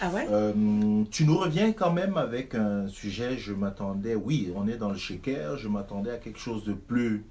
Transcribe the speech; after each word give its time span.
Ah 0.00 0.10
Euh, 0.30 1.04
tu 1.10 1.24
nous 1.24 1.38
reviens 1.38 1.72
quand 1.72 1.92
même 1.92 2.16
avec 2.16 2.54
un 2.54 2.88
sujet, 2.88 3.38
je 3.38 3.52
m'attendais, 3.52 4.14
oui, 4.14 4.52
on 4.54 4.66
est 4.68 4.76
dans 4.76 4.90
le 4.90 4.96
shaker, 4.96 5.56
je 5.56 5.68
m'attendais 5.68 6.10
à 6.10 6.16
quelque 6.16 6.38
chose 6.38 6.64
de 6.64 6.72
plus, 6.72 7.24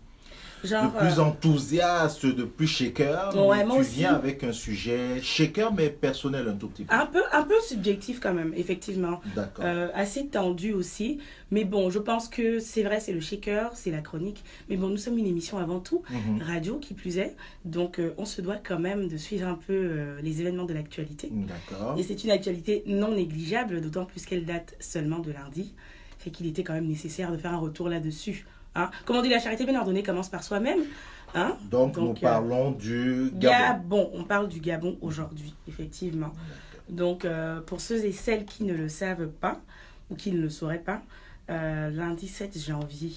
Genre, 0.63 0.91
de 0.94 0.98
plus 0.99 1.20
euh, 1.20 1.23
enthousiaste, 1.23 2.26
de 2.26 2.44
plus 2.44 2.67
shaker. 2.67 3.35
Ouais, 3.48 3.66
tu 3.66 3.72
aussi. 3.72 3.95
viens 3.99 4.13
avec 4.13 4.44
un 4.44 4.52
sujet 4.52 5.22
shaker, 5.22 5.73
mais 5.73 5.89
personnel 5.89 6.48
un 6.48 6.53
tout 6.53 6.67
petit 6.70 6.84
peu. 6.86 6.94
un, 6.94 7.05
peu, 7.05 7.22
un 7.31 7.44
peu 7.44 7.59
subjectif 7.67 8.20
quand 8.20 8.34
même, 8.34 8.53
effectivement. 8.55 9.20
D'accord. 9.36 9.66
Euh, 9.66 9.89
assez 9.94 10.27
tendu 10.27 10.73
aussi. 10.73 11.19
Mais 11.52 11.66
bon, 11.66 11.89
je 11.89 12.00
pense 12.00 12.30
que 12.30 12.59
c'est 12.59 12.84
vrai, 12.84 13.00
c'est 13.00 13.14
le 13.14 13.19
shaker, 13.19 13.72
c'est 13.75 13.91
la 13.91 14.02
chronique. 14.02 14.44
Mais 14.69 14.78
bon, 14.78 14.88
nous 14.88 14.97
sommes 14.97 15.17
une 15.17 15.28
émission 15.28 15.58
avant 15.58 15.80
tout, 15.80 16.02
Mhm. 16.09 16.41
radio 16.41 16.78
qui 16.78 16.94
plus 16.94 17.17
est. 17.17 17.36
Donc, 17.66 18.00
euh, 18.00 18.14
on 18.17 18.25
se 18.25 18.41
doit 18.41 18.58
quand 18.58 18.80
même 18.80 19.08
de 19.08 19.17
suivre 19.17 19.47
un 19.47 19.56
peu 19.56 19.73
euh, 19.73 20.19
les 20.22 20.41
événements 20.41 20.66
de 20.66 20.73
l'actualité. 20.73 21.30
D'accord. 21.31 21.95
Et 21.97 22.03
c'est 22.03 22.23
une 22.23 22.31
actualité 22.31 22.84
non 22.88 23.14
négligeable, 23.16 23.81
d'autant 23.81 24.06
plus 24.06 24.25
qu'elle 24.25 24.45
date 24.45 24.75
seulement 24.80 25.19
de 25.19 25.31
lundi. 25.31 25.73
Fait 26.19 26.30
qu'il 26.30 26.47
était 26.47 26.64
quand 26.64 26.73
même 26.73 26.88
nécessaire 26.88 27.31
de 27.31 27.38
faire 27.38 27.53
un 27.53 27.58
retour 27.58 27.89
là-dessus. 27.89 28.45
Hein 28.75 28.89
Comme 29.05 29.17
on 29.17 29.21
dit, 29.21 29.29
la 29.29 29.39
charité 29.39 29.66
bien 29.66 29.79
ordonnée 29.79 30.03
commence 30.03 30.29
par 30.29 30.43
soi-même. 30.43 30.79
Hein 31.35 31.57
Donc, 31.69 31.95
donc, 31.95 32.05
nous 32.05 32.11
euh, 32.11 32.21
parlons 32.21 32.71
du 32.71 33.31
Gabon. 33.33 33.39
Gabon. 33.39 34.11
On 34.13 34.23
parle 34.23 34.47
du 34.47 34.59
Gabon 34.59 34.97
aujourd'hui, 35.02 35.53
effectivement. 35.67 36.31
Donc, 36.89 37.25
euh, 37.25 37.61
pour 37.61 37.81
ceux 37.81 38.05
et 38.05 38.11
celles 38.11 38.45
qui 38.45 38.63
ne 38.63 38.73
le 38.73 38.89
savent 38.89 39.27
pas, 39.27 39.61
ou 40.09 40.16
qui 40.16 40.31
ne 40.31 40.41
le 40.41 40.49
sauraient 40.49 40.79
pas, 40.79 41.01
euh, 41.49 41.89
lundi 41.89 42.27
7 42.27 42.57
janvier 42.57 43.13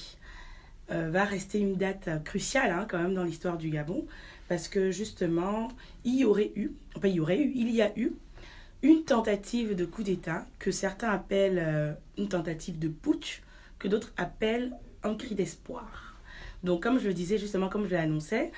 va 0.88 1.24
rester 1.24 1.58
une 1.58 1.74
date 1.74 2.22
cruciale 2.22 2.70
hein, 2.70 2.86
quand 2.88 2.98
même 2.98 3.12
dans 3.12 3.24
l'histoire 3.24 3.58
du 3.58 3.70
Gabon, 3.70 4.06
parce 4.48 4.68
que 4.68 4.92
justement, 4.92 5.66
il 6.04 6.14
y 6.14 6.24
aurait 6.24 6.52
eu, 6.54 6.70
enfin 6.96 7.08
il 7.08 7.16
y 7.16 7.20
aurait 7.20 7.40
eu, 7.40 7.50
il 7.56 7.74
y 7.74 7.82
a 7.82 7.90
eu 7.98 8.12
une 8.84 9.02
tentative 9.02 9.74
de 9.74 9.84
coup 9.84 10.04
d'État 10.04 10.46
que 10.60 10.70
certains 10.70 11.10
appellent 11.10 11.96
une 12.16 12.28
tentative 12.28 12.78
de 12.78 12.86
putsch, 12.86 13.42
que 13.80 13.88
d'autres 13.88 14.12
appellent 14.16 14.76
un 15.06 15.14
cri 15.14 15.34
d'espoir. 15.34 16.14
Donc, 16.64 16.82
comme 16.82 16.98
je 16.98 17.06
le 17.08 17.14
disais 17.14 17.38
justement, 17.38 17.68
comme 17.68 17.86
je 17.86 17.92
l'annonçais, 17.94 18.50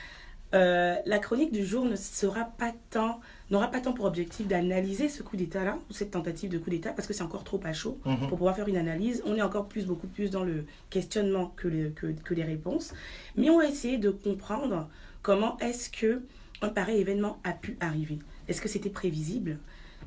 euh, 0.54 0.94
la 1.04 1.18
chronique 1.18 1.52
du 1.52 1.64
jour 1.66 1.84
ne 1.84 1.94
sera 1.96 2.44
pas 2.44 2.72
tant, 2.90 3.20
n'aura 3.50 3.70
pas 3.70 3.80
tant 3.80 3.92
pour 3.92 4.06
objectif 4.06 4.46
d'analyser 4.48 5.10
ce 5.10 5.22
coup 5.22 5.36
d'État-là, 5.36 5.76
ou 5.90 5.92
cette 5.92 6.12
tentative 6.12 6.50
de 6.50 6.56
coup 6.58 6.70
d'État, 6.70 6.92
parce 6.92 7.06
que 7.06 7.12
c'est 7.12 7.22
encore 7.22 7.44
trop 7.44 7.60
à 7.64 7.74
chaud 7.74 7.98
Mhm. 8.06 8.16
pour 8.28 8.38
pouvoir 8.38 8.56
faire 8.56 8.66
une 8.68 8.78
analyse. 8.78 9.22
On 9.26 9.34
est 9.36 9.42
encore 9.42 9.66
plus, 9.68 9.84
beaucoup 9.84 10.06
plus 10.06 10.30
dans 10.30 10.44
le 10.44 10.64
questionnement 10.88 11.52
que 11.56 11.68
les, 11.68 11.90
que, 11.90 12.06
que 12.06 12.32
les 12.34 12.44
réponses. 12.44 12.94
Mais 13.36 13.50
on 13.50 13.58
va 13.58 13.66
essayer 13.66 13.98
de 13.98 14.08
comprendre 14.10 14.88
comment 15.22 15.58
est-ce 15.58 15.90
que 15.90 16.22
un 16.62 16.70
pareil 16.70 17.00
événement 17.00 17.38
a 17.44 17.52
pu 17.52 17.76
arriver. 17.80 18.18
Est-ce 18.48 18.60
que 18.62 18.68
c'était 18.68 18.88
prévisible? 18.90 19.58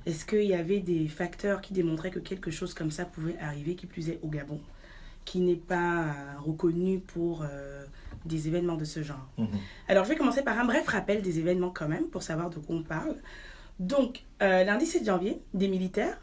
Est-ce 0.08 0.26
qu'il 0.26 0.44
y 0.46 0.56
avait 0.56 0.80
des 0.80 1.08
facteurs 1.08 1.62
qui 1.62 1.74
démontraient 1.74 2.10
que 2.10 2.20
quelque 2.20 2.50
chose 2.50 2.74
comme 2.74 2.90
ça 2.90 3.06
pouvait 3.06 3.38
arriver, 3.40 3.76
qui 3.76 3.86
plus 3.86 4.10
est 4.10 4.18
au 4.24 4.28
Gabon, 4.28 4.60
qui 5.26 5.40
n'est 5.40 5.56
pas 5.56 6.02
euh, 6.02 6.40
reconnu 6.40 7.00
pour 7.00 7.44
euh, 7.44 7.86
des 8.26 8.48
événements 8.48 8.76
de 8.76 8.86
ce 8.86 9.02
genre 9.04 9.28
Mhm. 9.38 9.48
alors, 9.88 10.04
je 10.04 10.10
vais 10.10 10.16
commencer 10.16 10.42
par 10.44 10.60
un 10.60 10.66
bref 10.66 10.88
rappel 10.88 11.22
des 11.22 11.40
événements 11.40 11.72
quand 11.72 11.88
même, 11.88 12.06
pour 12.06 12.24
savoir 12.24 12.50
de 12.50 12.56
quoi 12.60 12.76
on 12.76 12.84
parle. 12.84 13.16
Donc, 13.80 14.24
euh, 14.42 14.64
lundi 14.64 14.86
7 14.86 15.06
janvier, 15.06 15.42
des 15.54 15.68
militaires. 15.68 16.20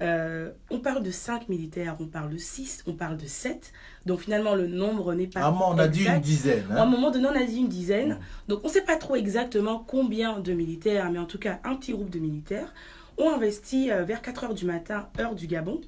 euh, 0.00 0.52
on 0.70 0.78
parle 0.78 1.02
de 1.02 1.10
5 1.10 1.48
militaires, 1.48 1.96
on 1.98 2.06
parle 2.06 2.30
de 2.30 2.36
6, 2.38 2.84
on 2.86 2.92
parle 2.92 3.16
de 3.16 3.26
7. 3.26 3.72
Donc, 4.06 4.20
finalement, 4.20 4.54
le 4.54 4.68
nombre 4.68 5.12
n'est 5.14 5.26
pas. 5.26 5.40
Ah, 5.42 5.50
moi, 5.50 5.68
on 5.72 5.78
a 5.78 5.88
dit 5.88 6.04
une 6.04 6.20
dizaine. 6.20 6.64
À 6.70 6.74
un 6.74 6.82
hein. 6.82 6.86
moment 6.86 7.10
donné, 7.10 7.26
on 7.26 7.34
a 7.34 7.44
dit 7.44 7.58
une 7.58 7.68
dizaine. 7.68 8.10
Mm. 8.12 8.18
Donc, 8.48 8.60
on 8.62 8.68
ne 8.68 8.72
sait 8.72 8.84
pas 8.84 8.96
trop 8.96 9.16
exactement 9.16 9.82
combien 9.84 10.38
de 10.38 10.52
militaires, 10.52 11.10
mais 11.10 11.18
en 11.18 11.24
tout 11.24 11.38
cas, 11.38 11.58
un 11.64 11.74
petit 11.74 11.92
groupe 11.92 12.10
de 12.10 12.20
militaires 12.20 12.72
ont 13.16 13.30
investi 13.30 13.88
vers 13.88 14.22
4 14.22 14.44
heures 14.44 14.54
du 14.54 14.66
matin, 14.66 15.08
heure 15.18 15.34
du 15.34 15.48
Gabon. 15.48 15.80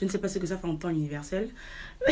Je 0.00 0.06
ne 0.06 0.10
sais 0.10 0.18
pas 0.18 0.28
ce 0.28 0.38
que 0.38 0.46
ça 0.46 0.56
fait 0.56 0.66
en 0.66 0.76
temps 0.76 0.88
universel. 0.88 1.50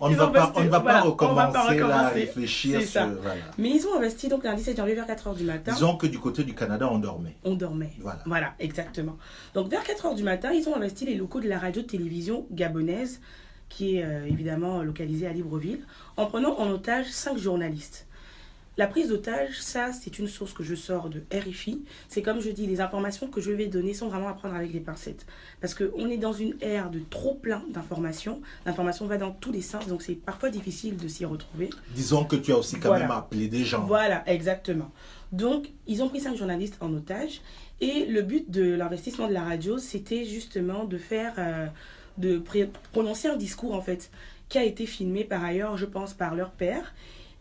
On 0.00 0.08
ne 0.08 0.14
va 0.14 0.28
pas, 0.28 0.52
on 0.54 0.62
ne 0.62 0.68
va 0.68 0.78
voilà, 0.78 0.98
pas 0.98 1.04
va 1.04 1.10
recommencer, 1.10 1.78
là, 1.80 1.98
à 1.98 2.08
réfléchir 2.10 2.80
sur. 2.82 3.04
Voilà. 3.20 3.40
Mais 3.58 3.70
ils 3.70 3.84
ont 3.88 3.96
investi 3.96 4.28
donc 4.28 4.44
lundi 4.44 4.62
7 4.62 4.76
janvier 4.76 4.94
vers 4.94 5.06
4 5.06 5.26
heures 5.26 5.34
du 5.34 5.42
matin. 5.42 5.72
Disons 5.72 5.96
que 5.96 6.06
du 6.06 6.20
côté 6.20 6.44
du 6.44 6.54
Canada, 6.54 6.88
on 6.88 6.98
dormait. 6.98 7.34
On 7.42 7.54
dormait. 7.54 7.90
Voilà. 7.98 8.20
Voilà, 8.24 8.54
exactement. 8.60 9.16
Donc 9.54 9.68
vers 9.68 9.82
4 9.82 10.06
heures 10.06 10.14
du 10.14 10.22
matin, 10.22 10.52
ils 10.52 10.68
ont 10.68 10.76
investi 10.76 11.04
les 11.04 11.16
locaux 11.16 11.40
de 11.40 11.48
la 11.48 11.58
radio-télévision 11.58 12.46
gabonaise, 12.52 13.20
qui 13.68 13.96
est 13.96 14.04
euh, 14.04 14.24
évidemment 14.24 14.82
localisée 14.82 15.26
à 15.26 15.32
Libreville, 15.32 15.80
en 16.16 16.26
prenant 16.26 16.56
en 16.60 16.70
otage 16.70 17.06
5 17.06 17.36
journalistes. 17.36 18.06
La 18.78 18.86
prise 18.86 19.08
d'otage, 19.08 19.60
ça, 19.60 19.90
c'est 19.92 20.20
une 20.20 20.28
source 20.28 20.52
que 20.52 20.62
je 20.62 20.76
sors 20.76 21.10
de 21.10 21.20
RFI. 21.36 21.82
C'est 22.08 22.22
comme 22.22 22.40
je 22.40 22.48
dis, 22.50 22.64
les 22.66 22.80
informations 22.80 23.26
que 23.26 23.40
je 23.40 23.50
vais 23.50 23.66
donner 23.66 23.92
sont 23.92 24.08
vraiment 24.08 24.28
à 24.28 24.34
prendre 24.34 24.54
avec 24.54 24.70
des 24.70 24.78
pincettes. 24.78 25.26
Parce 25.60 25.74
qu'on 25.74 26.08
est 26.08 26.16
dans 26.16 26.32
une 26.32 26.54
ère 26.60 26.88
de 26.88 27.00
trop 27.10 27.34
plein 27.34 27.64
d'informations. 27.70 28.40
L'information 28.66 29.06
va 29.06 29.18
dans 29.18 29.32
tous 29.32 29.50
les 29.50 29.62
sens, 29.62 29.88
donc 29.88 30.00
c'est 30.02 30.14
parfois 30.14 30.50
difficile 30.50 30.96
de 30.96 31.08
s'y 31.08 31.24
retrouver. 31.24 31.70
Disons 31.94 32.24
que 32.24 32.36
tu 32.36 32.52
as 32.52 32.56
aussi 32.56 32.76
quand 32.78 32.88
Voilà. 32.90 33.08
même 33.08 33.16
appelé 33.16 33.48
des 33.48 33.64
gens. 33.64 33.84
Voilà, 33.84 34.22
exactement. 34.30 34.92
Donc, 35.32 35.70
ils 35.88 36.00
ont 36.02 36.08
pris 36.08 36.20
cinq 36.20 36.36
journalistes 36.36 36.76
en 36.80 36.94
otage. 36.94 37.40
Et 37.80 38.06
le 38.06 38.22
but 38.22 38.48
de 38.48 38.62
l'investissement 38.74 39.26
de 39.26 39.34
la 39.34 39.42
radio, 39.42 39.78
c'était 39.78 40.24
justement 40.24 40.84
de 40.84 40.98
faire, 40.98 41.34
euh, 41.38 41.66
de 42.16 42.40
prononcer 42.92 43.26
un 43.26 43.36
discours, 43.36 43.74
en 43.74 43.82
fait, 43.82 44.08
qui 44.48 44.56
a 44.58 44.62
été 44.64 44.86
filmé 44.86 45.24
par 45.24 45.42
ailleurs, 45.44 45.76
je 45.76 45.84
pense, 45.84 46.14
par 46.14 46.36
leur 46.36 46.52
père. 46.52 46.94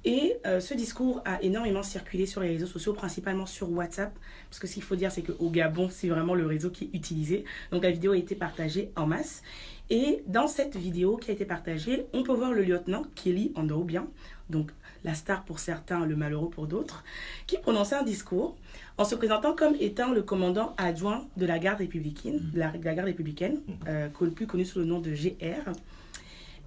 Et 0.07 0.37
euh, 0.45 0.61
ce 0.61 0.73
discours 0.73 1.21
a 1.25 1.41
énormément 1.43 1.83
circulé 1.83 2.25
sur 2.25 2.39
les 2.39 2.47
réseaux 2.47 2.65
sociaux, 2.65 2.93
principalement 2.93 3.45
sur 3.45 3.69
WhatsApp. 3.69 4.17
Parce 4.49 4.57
que 4.59 4.65
ce 4.65 4.73
qu'il 4.75 4.83
faut 4.83 4.95
dire, 4.95 5.11
c'est 5.11 5.21
qu'au 5.21 5.49
Gabon, 5.49 5.89
c'est 5.89 6.07
vraiment 6.07 6.33
le 6.33 6.45
réseau 6.45 6.69
qui 6.69 6.85
est 6.85 6.95
utilisé. 6.97 7.43
Donc 7.71 7.83
la 7.83 7.91
vidéo 7.91 8.13
a 8.13 8.17
été 8.17 8.33
partagée 8.33 8.89
en 8.95 9.05
masse. 9.05 9.41
Et 9.89 10.23
dans 10.27 10.47
cette 10.47 10.77
vidéo 10.77 11.17
qui 11.17 11.29
a 11.31 11.33
été 11.33 11.43
partagée, 11.43 12.05
on 12.13 12.23
peut 12.23 12.31
voir 12.33 12.53
le 12.53 12.63
lieutenant 12.63 13.03
Kelly 13.15 13.51
Andoubian, 13.55 14.07
donc 14.49 14.71
la 15.03 15.13
star 15.13 15.43
pour 15.43 15.59
certains, 15.59 16.05
le 16.05 16.15
malheureux 16.15 16.49
pour 16.49 16.67
d'autres, 16.67 17.03
qui 17.45 17.57
prononçait 17.57 17.95
un 17.95 18.03
discours 18.03 18.55
en 18.97 19.03
se 19.05 19.15
présentant 19.15 19.53
comme 19.55 19.75
étant 19.79 20.11
le 20.13 20.23
commandant 20.23 20.73
adjoint 20.77 21.25
de 21.37 21.45
la 21.45 21.59
garde 21.59 21.79
républicaine, 21.79 22.49
de 22.53 22.59
la, 22.59 22.71
de 22.71 22.83
la 22.83 22.95
garde 22.95 23.07
républicaine, 23.07 23.59
euh, 23.87 24.07
connu- 24.09 24.31
plus 24.31 24.47
connu 24.47 24.65
sous 24.65 24.79
le 24.79 24.85
nom 24.85 24.99
de 24.99 25.11
GR. 25.11 25.71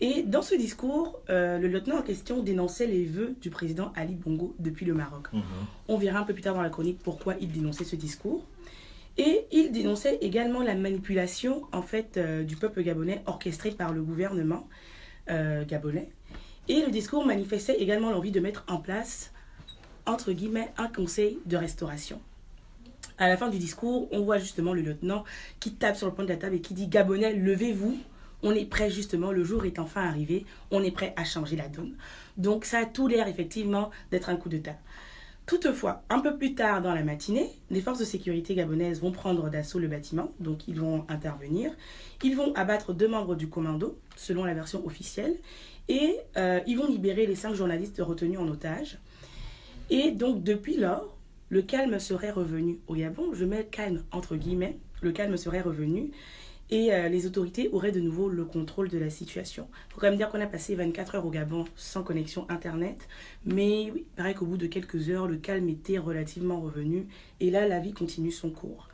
Et 0.00 0.22
dans 0.22 0.42
ce 0.42 0.54
discours, 0.54 1.20
euh, 1.28 1.58
le 1.58 1.68
lieutenant 1.68 1.98
en 1.98 2.02
question 2.02 2.42
dénonçait 2.42 2.86
les 2.86 3.04
vœux 3.04 3.34
du 3.40 3.50
président 3.50 3.92
Ali 3.94 4.14
Bongo 4.14 4.54
depuis 4.58 4.86
le 4.86 4.94
Maroc. 4.94 5.32
Mhm. 5.32 5.42
On 5.88 5.98
verra 5.98 6.20
un 6.20 6.24
peu 6.24 6.32
plus 6.32 6.42
tard 6.42 6.54
dans 6.54 6.62
la 6.62 6.70
chronique 6.70 6.98
pourquoi 7.02 7.34
il 7.40 7.52
dénonçait 7.52 7.84
ce 7.84 7.96
discours. 7.96 8.44
Et 9.18 9.46
il 9.52 9.72
dénonçait 9.72 10.16
également 10.22 10.62
la 10.62 10.74
manipulation 10.74 11.64
en 11.72 11.82
fait 11.82 12.16
euh, 12.16 12.42
du 12.42 12.56
peuple 12.56 12.82
gabonais 12.82 13.22
orchestrée 13.26 13.72
par 13.72 13.92
le 13.92 14.02
gouvernement 14.02 14.66
euh, 15.28 15.64
gabonais. 15.66 16.08
Et 16.68 16.82
le 16.82 16.90
discours 16.90 17.26
manifestait 17.26 17.76
également 17.76 18.10
l'envie 18.10 18.30
de 18.30 18.40
mettre 18.40 18.64
en 18.68 18.78
place, 18.78 19.32
entre 20.06 20.32
guillemets, 20.32 20.72
un 20.78 20.88
conseil 20.88 21.38
de 21.44 21.56
restauration. 21.56 22.20
À 23.18 23.28
la 23.28 23.36
fin 23.36 23.50
du 23.50 23.58
discours, 23.58 24.08
on 24.12 24.22
voit 24.22 24.38
justement 24.38 24.72
le 24.72 24.80
lieutenant 24.80 25.24
qui 25.58 25.74
tape 25.74 25.96
sur 25.96 26.06
le 26.06 26.14
point 26.14 26.24
de 26.24 26.30
la 26.30 26.36
table 26.36 26.54
et 26.54 26.60
qui 26.60 26.72
dit 26.72 26.86
Gabonais, 26.86 27.34
levez-vous. 27.34 27.98
On 28.42 28.52
est 28.52 28.64
prêt 28.64 28.90
justement, 28.90 29.32
le 29.32 29.44
jour 29.44 29.64
est 29.64 29.78
enfin 29.78 30.02
arrivé, 30.02 30.46
on 30.70 30.82
est 30.82 30.90
prêt 30.90 31.12
à 31.16 31.24
changer 31.24 31.56
la 31.56 31.68
donne. 31.68 31.96
Donc 32.36 32.64
ça 32.64 32.78
a 32.78 32.84
tout 32.86 33.06
l'air 33.06 33.28
effectivement 33.28 33.90
d'être 34.10 34.30
un 34.30 34.36
coup 34.36 34.48
d'État. 34.48 34.76
Toutefois, 35.46 36.04
un 36.10 36.20
peu 36.20 36.36
plus 36.36 36.54
tard 36.54 36.80
dans 36.80 36.94
la 36.94 37.02
matinée, 37.02 37.50
les 37.70 37.80
forces 37.80 37.98
de 37.98 38.04
sécurité 38.04 38.54
gabonaises 38.54 39.00
vont 39.00 39.10
prendre 39.10 39.50
d'assaut 39.50 39.80
le 39.80 39.88
bâtiment, 39.88 40.30
donc 40.38 40.68
ils 40.68 40.78
vont 40.78 41.04
intervenir. 41.08 41.72
Ils 42.22 42.36
vont 42.36 42.54
abattre 42.54 42.92
deux 42.92 43.08
membres 43.08 43.34
du 43.34 43.48
commando, 43.48 43.98
selon 44.14 44.44
la 44.44 44.54
version 44.54 44.86
officielle, 44.86 45.36
et 45.88 46.18
euh, 46.36 46.60
ils 46.68 46.78
vont 46.78 46.86
libérer 46.86 47.26
les 47.26 47.34
cinq 47.34 47.54
journalistes 47.54 48.00
retenus 48.00 48.38
en 48.38 48.46
otage. 48.46 48.98
Et 49.90 50.12
donc 50.12 50.44
depuis 50.44 50.76
lors, 50.76 51.16
le 51.48 51.62
calme 51.62 51.98
serait 51.98 52.30
revenu 52.30 52.78
au 52.86 52.94
Gabon. 52.94 53.34
Je 53.34 53.44
mets 53.44 53.64
calme 53.64 54.04
entre 54.12 54.36
guillemets. 54.36 54.78
Le 55.02 55.10
calme 55.10 55.36
serait 55.36 55.62
revenu 55.62 56.12
et 56.70 56.92
euh, 56.92 57.08
les 57.08 57.26
autorités 57.26 57.68
auraient 57.72 57.92
de 57.92 58.00
nouveau 58.00 58.28
le 58.28 58.44
contrôle 58.44 58.88
de 58.88 58.98
la 58.98 59.10
situation. 59.10 59.68
Il 59.88 59.94
faut 59.94 60.00
quand 60.00 60.08
même 60.08 60.16
dire 60.16 60.28
qu'on 60.28 60.40
a 60.40 60.46
passé 60.46 60.74
24 60.74 61.16
heures 61.16 61.26
au 61.26 61.30
Gabon 61.30 61.64
sans 61.76 62.02
connexion 62.02 62.46
Internet, 62.48 63.08
mais 63.44 63.90
oui, 63.92 64.04
il 64.06 64.16
paraît 64.16 64.34
qu'au 64.34 64.46
bout 64.46 64.56
de 64.56 64.66
quelques 64.66 65.08
heures, 65.10 65.26
le 65.26 65.36
calme 65.36 65.68
était 65.68 65.98
relativement 65.98 66.60
revenu 66.60 67.06
et 67.40 67.50
là, 67.50 67.66
la 67.68 67.80
vie 67.80 67.92
continue 67.92 68.32
son 68.32 68.50
cours. 68.50 68.88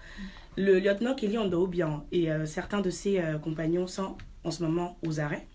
Le 0.57 0.79
lieutenant 0.79 1.15
Kelly 1.15 1.37
Andoubian 1.39 2.07
et 2.13 2.31
euh, 2.31 2.47
certains 2.47 2.81
de 2.81 2.91
ses 2.91 3.19
euh, 3.21 3.39
compagnons 3.39 3.87
sont 3.87 4.17
en 4.45 4.51
ce 4.51 4.63
moment 4.63 4.97
aux 5.07 5.21
arrêts. 5.21 5.47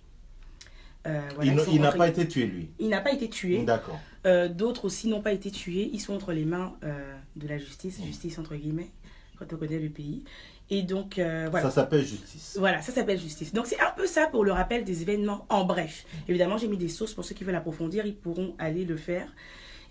Euh, 1.07 1.19
voilà, 1.35 1.53
il 1.71 1.81
n'a 1.81 1.91
pas 1.91 2.07
été 2.07 2.27
tué, 2.27 2.45
lui. 2.45 2.69
il 2.79 2.89
n'a 2.89 3.01
pas 3.01 3.11
été 3.11 3.27
tué. 3.27 3.63
D'accord. 3.63 3.99
Euh, 4.27 4.47
D'autres 4.47 4.85
aussi 4.85 5.07
n'ont 5.07 5.21
pas 5.21 5.31
été 5.33 5.49
tués. 5.49 5.89
Ils 5.93 5.99
sont 5.99 6.13
entre 6.13 6.31
les 6.31 6.45
mains 6.45 6.75
euh, 6.83 7.15
de 7.35 7.47
la 7.47 7.57
justice, 7.57 7.99
justice 8.03 8.37
entre 8.37 8.55
guillemets, 8.55 8.91
quand 9.41 9.55
on 9.55 9.57
connaît 9.57 9.79
le 9.79 9.89
pays. 9.89 10.23
Et 10.69 10.83
donc, 10.83 11.19
euh, 11.19 11.47
voilà. 11.49 11.69
Ça 11.69 11.75
s'appelle 11.81 12.05
justice. 12.05 12.55
Voilà, 12.59 12.81
ça 12.81 12.91
s'appelle 12.91 13.19
justice. 13.19 13.53
Donc 13.53 13.65
c'est 13.65 13.79
un 13.79 13.91
peu 13.95 14.07
ça 14.07 14.27
pour 14.27 14.45
le 14.45 14.51
rappel 14.51 14.83
des 14.83 15.01
événements 15.01 15.45
en 15.49 15.65
bref. 15.65 16.05
Évidemment, 16.27 16.57
j'ai 16.57 16.67
mis 16.67 16.77
des 16.77 16.89
sources 16.89 17.13
pour 17.13 17.25
ceux 17.25 17.35
qui 17.35 17.43
veulent 17.43 17.55
approfondir, 17.55 18.05
ils 18.05 18.15
pourront 18.15 18.55
aller 18.57 18.85
le 18.85 18.97
faire. 18.97 19.27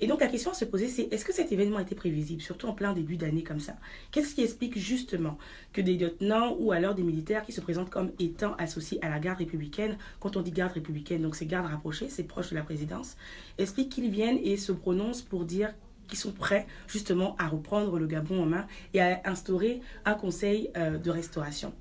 Et 0.02 0.06
donc 0.06 0.20
la 0.20 0.28
question 0.28 0.52
à 0.52 0.54
se 0.54 0.64
poser, 0.64 0.88
c'est 0.88 1.12
est-ce 1.12 1.26
que 1.26 1.32
cet 1.34 1.52
événement 1.52 1.78
était 1.78 1.94
prévisible, 1.94 2.40
surtout 2.40 2.66
en 2.68 2.72
plein 2.72 2.94
début 2.94 3.18
d'année 3.18 3.42
comme 3.42 3.60
ça? 3.60 3.74
Qu'est-ce 4.10 4.34
qui 4.34 4.42
explique 4.42 4.78
justement 4.78 5.36
que 5.74 5.82
des 5.82 5.98
lieutenants 5.98 6.56
ou 6.58 6.72
alors 6.72 6.94
des 6.94 7.02
militaires 7.02 7.42
qui 7.42 7.52
se 7.52 7.60
présentent 7.60 7.90
comme 7.90 8.12
étant 8.18 8.54
associés 8.54 8.98
à 9.04 9.10
la 9.10 9.18
garde 9.18 9.40
républicaine, 9.40 9.98
quand 10.18 10.38
on 10.38 10.40
dit 10.40 10.52
garde 10.52 10.72
républicaine, 10.72 11.20
donc 11.20 11.36
c'est 11.36 11.44
garde 11.44 11.66
rapprochée, 11.66 12.08
c'est 12.08 12.22
proche 12.22 12.48
de 12.48 12.54
la 12.54 12.62
présidence, 12.62 13.16
expliquent 13.58 13.90
qu'ils 13.90 14.10
viennent 14.10 14.38
et 14.42 14.56
se 14.56 14.72
prononcent 14.72 15.20
pour 15.20 15.44
dire 15.44 15.74
qu'ils 16.10 16.18
sont 16.18 16.32
prêts 16.32 16.66
justement 16.88 17.36
à 17.38 17.48
reprendre 17.48 17.98
le 17.98 18.06
Gabon 18.06 18.42
en 18.42 18.46
main 18.46 18.66
et 18.92 19.00
à 19.00 19.22
instaurer 19.24 19.80
un 20.04 20.14
conseil 20.14 20.70
euh, 20.76 20.98
de 20.98 21.10
restauration. 21.10 21.72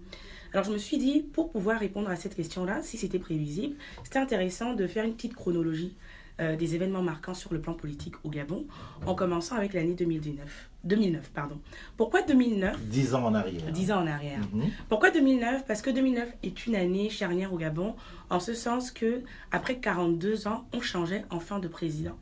Alors 0.54 0.66
je 0.66 0.72
me 0.72 0.78
suis 0.78 0.98
dit, 0.98 1.22
pour 1.22 1.52
pouvoir 1.52 1.80
répondre 1.80 2.10
à 2.10 2.16
cette 2.16 2.36
question-là, 2.36 2.82
si 2.82 2.98
c'était 2.98 3.20
prévisible, 3.20 3.76
c'était 4.04 4.20
intéressant 4.20 4.74
de 4.74 4.88
faire 4.88 5.04
une 5.04 5.14
petite 5.14 5.36
chronologie 5.36 5.96
euh, 6.40 6.56
des 6.56 6.74
événements 6.74 7.02
marquants 7.02 7.34
sur 7.34 7.54
le 7.54 7.60
plan 7.60 7.74
politique 7.74 8.16
au 8.24 8.30
Gabon, 8.30 8.66
en 9.06 9.14
commençant 9.14 9.58
avec 9.58 9.74
l'année 9.74 9.94
2019. 9.94 10.70
2009, 10.86 11.32
pardon. 11.32 11.60
Pourquoi 11.98 12.22
2009 12.22 12.80
Dix 12.86 13.14
ans 13.14 13.26
en 13.26 13.34
arrière. 13.34 13.72
Dix 13.74 13.92
ans 13.92 14.02
en 14.02 14.08
arrière. 14.08 14.40
Mhm. 14.54 14.70
Pourquoi 14.88 15.12
2009 15.12 15.66
Parce 15.66 15.82
que 15.82 15.90
2009 15.90 16.30
est 16.44 16.66
une 16.66 16.76
année 16.76 17.10
charnière 17.10 17.52
au 17.52 17.58
Gabon, 17.58 17.94
en 18.30 18.40
ce 18.40 18.54
sens 18.54 18.92
que 18.92 19.22
après 19.52 19.80
42 19.80 20.48
ans, 20.48 20.66
on 20.74 20.80
changeait 20.80 21.26
enfin 21.30 21.60
de 21.60 21.68
président. 21.68 22.18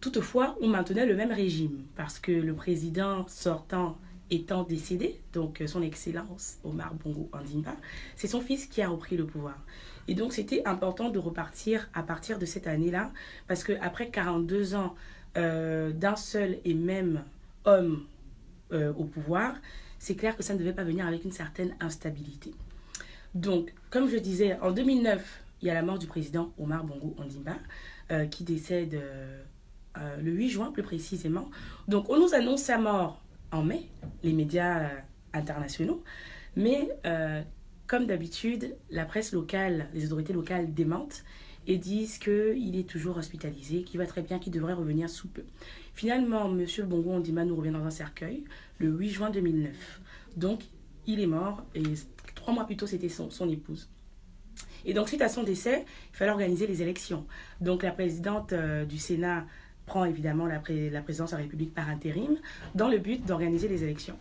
Toutefois, 0.00 0.56
on 0.62 0.68
maintenait 0.68 1.04
le 1.04 1.14
même 1.14 1.32
régime, 1.32 1.84
parce 1.94 2.18
que 2.18 2.32
le 2.32 2.54
président 2.54 3.26
sortant 3.28 3.98
étant 4.30 4.62
décédé, 4.62 5.20
donc 5.32 5.62
son 5.66 5.82
Excellence 5.82 6.58
Omar 6.64 6.94
Bongo 6.94 7.28
Andimba, 7.32 7.76
c'est 8.16 8.28
son 8.28 8.40
fils 8.40 8.66
qui 8.66 8.80
a 8.80 8.88
repris 8.88 9.16
le 9.16 9.26
pouvoir. 9.26 9.58
Et 10.08 10.14
donc 10.14 10.32
c'était 10.32 10.66
important 10.66 11.10
de 11.10 11.18
repartir 11.18 11.90
à 11.92 12.02
partir 12.02 12.38
de 12.38 12.46
cette 12.46 12.66
année-là, 12.66 13.12
parce 13.46 13.62
qu'après 13.62 14.08
42 14.08 14.74
ans 14.74 14.94
euh, 15.36 15.92
d'un 15.92 16.16
seul 16.16 16.58
et 16.64 16.74
même 16.74 17.24
homme 17.64 18.04
euh, 18.72 18.92
au 18.94 19.04
pouvoir, 19.04 19.54
c'est 19.98 20.14
clair 20.14 20.34
que 20.34 20.42
ça 20.42 20.54
ne 20.54 20.58
devait 20.58 20.72
pas 20.72 20.84
venir 20.84 21.06
avec 21.06 21.24
une 21.24 21.32
certaine 21.32 21.74
instabilité. 21.80 22.54
Donc, 23.34 23.74
comme 23.90 24.08
je 24.08 24.16
disais, 24.16 24.58
en 24.60 24.72
2009, 24.72 25.42
il 25.60 25.68
y 25.68 25.70
a 25.70 25.74
la 25.74 25.82
mort 25.82 25.98
du 25.98 26.06
président 26.06 26.52
Omar 26.58 26.84
Bongo 26.84 27.14
Ondimba, 27.18 27.56
euh, 28.10 28.26
qui 28.26 28.44
décède 28.44 28.98
le 29.96 30.30
8 30.30 30.48
juin 30.50 30.70
plus 30.72 30.82
précisément. 30.82 31.50
Donc, 31.88 32.08
on 32.10 32.18
nous 32.18 32.34
annonce 32.34 32.62
sa 32.62 32.78
mort 32.78 33.20
en 33.52 33.62
mai, 33.62 33.82
les 34.22 34.32
médias 34.32 34.88
internationaux, 35.32 36.02
mais 36.56 36.88
comme 37.90 38.06
d'habitude, 38.06 38.76
la 38.90 39.04
presse 39.04 39.32
locale, 39.32 39.88
les 39.94 40.06
autorités 40.06 40.32
locales 40.32 40.72
démentent 40.72 41.24
et 41.66 41.76
disent 41.76 42.18
qu'il 42.18 42.76
est 42.76 42.88
toujours 42.88 43.16
hospitalisé, 43.16 43.82
qu'il 43.82 43.98
va 43.98 44.06
très 44.06 44.22
bien, 44.22 44.38
qu'il 44.38 44.52
devrait 44.52 44.74
revenir 44.74 45.10
sous 45.10 45.26
peu. 45.26 45.42
Finalement, 45.92 46.46
M. 46.46 46.66
Bongo 46.86 47.10
Ondima 47.10 47.44
nous 47.44 47.56
revient 47.56 47.72
dans 47.72 47.84
un 47.84 47.90
cercueil 47.90 48.44
le 48.78 48.88
8 48.88 49.10
juin 49.10 49.30
2009. 49.30 50.00
Donc, 50.36 50.60
il 51.06 51.20
est 51.20 51.26
mort 51.26 51.64
et 51.74 51.82
trois 52.34 52.54
mois 52.54 52.64
plus 52.64 52.76
tôt, 52.76 52.86
c'était 52.86 53.08
son, 53.08 53.50
épouse. 53.50 53.88
Et 54.84 54.94
donc, 54.94 55.08
suite 55.08 55.22
à 55.22 55.28
son 55.28 55.42
décès, 55.42 55.84
il 56.12 56.16
fallait 56.16 56.30
organiser 56.30 56.66
les 56.66 56.82
élections. 56.82 57.26
Donc, 57.60 57.82
la 57.82 57.90
présidente 57.90 58.52
euh, 58.52 58.84
du 58.84 58.98
Sénat 58.98 59.46
prend 59.90 60.04
évidemment 60.04 60.46
la, 60.46 60.62
la 60.92 61.02
présidence 61.02 61.30
de 61.32 61.36
la 61.36 61.42
République 61.42 61.74
par 61.74 61.88
intérim 61.88 62.36
dans 62.76 62.88
le 62.88 62.98
but 62.98 63.26
d'organiser 63.26 63.66
les 63.66 63.82
élections. 63.82 64.16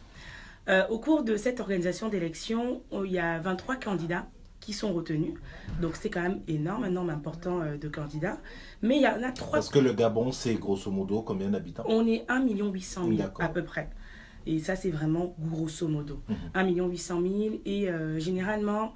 Euh, 0.67 0.87
au 0.89 0.97
cours 0.97 1.23
de 1.23 1.35
cette 1.37 1.59
organisation 1.59 2.09
d'élections, 2.09 2.81
il 3.05 3.11
y 3.11 3.19
a 3.19 3.37
23 3.37 3.75
candidats 3.75 4.25
qui 4.59 4.73
sont 4.73 4.91
retenus. 4.93 5.35
Donc 5.79 5.95
c'est 5.95 6.09
quand 6.09 6.23
même 6.23 6.41
énorme, 6.47 6.85
un 6.85 6.89
nombre 6.89 7.11
important 7.11 7.61
euh, 7.61 7.77
de 7.77 7.87
candidats. 7.87 8.39
Mais 8.81 8.97
il 8.97 9.03
y 9.03 9.07
en 9.07 9.21
a 9.21 9.31
trois... 9.31 9.59
Parce 9.59 9.69
que 9.69 9.77
le 9.77 9.93
Gabon, 9.93 10.31
c'est 10.31 10.55
grosso 10.55 10.89
modo 10.89 11.21
combien 11.21 11.49
d'habitants? 11.49 11.83
On 11.87 12.07
est 12.07 12.25
1 12.27 12.47
800 12.47 13.07
000 13.15 13.29
à 13.39 13.49
peu 13.49 13.63
près. 13.63 13.89
Et 14.47 14.57
ça, 14.57 14.75
c'est 14.75 14.89
vraiment 14.89 15.35
grosso 15.39 15.87
modo. 15.87 16.23
1 16.55 16.65
800 16.65 17.21
000. 17.21 17.55
Et 17.65 17.89
euh, 17.89 18.19
généralement, 18.19 18.95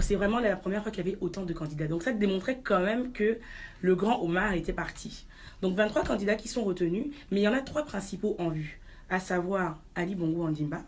c'est 0.00 0.16
vraiment 0.16 0.38
la 0.38 0.56
première 0.56 0.82
fois 0.82 0.92
qu'il 0.92 1.06
y 1.06 1.08
avait 1.08 1.18
autant 1.22 1.44
de 1.44 1.54
candidats. 1.54 1.86
Donc 1.86 2.02
ça 2.02 2.12
démontrait 2.12 2.60
quand 2.62 2.80
même 2.80 3.12
que 3.12 3.38
le 3.80 3.94
grand 3.96 4.20
Omar 4.22 4.52
était 4.52 4.74
parti. 4.74 5.26
Donc 5.62 5.76
23 5.76 6.04
candidats 6.04 6.34
qui 6.34 6.48
sont 6.48 6.64
retenus, 6.64 7.06
mais 7.30 7.40
il 7.40 7.42
y 7.44 7.48
en 7.48 7.52
a 7.52 7.60
trois 7.60 7.84
principaux 7.84 8.36
en 8.38 8.48
vue, 8.48 8.80
à 9.10 9.20
savoir 9.20 9.78
Ali 9.94 10.14
Bongo 10.14 10.44
Andimba, 10.44 10.82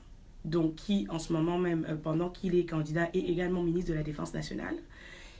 donc 0.45 0.75
qui 0.77 1.07
en 1.11 1.19
ce 1.19 1.33
moment 1.33 1.59
même, 1.59 1.87
euh, 1.89 1.97
pendant 1.97 2.31
qu'il 2.31 2.55
est 2.55 2.65
candidat, 2.65 3.09
est 3.15 3.19
également 3.19 3.63
ministre 3.63 3.91
de 3.91 3.97
la 3.97 4.03
Défense 4.03 4.35
nationale. 4.35 4.77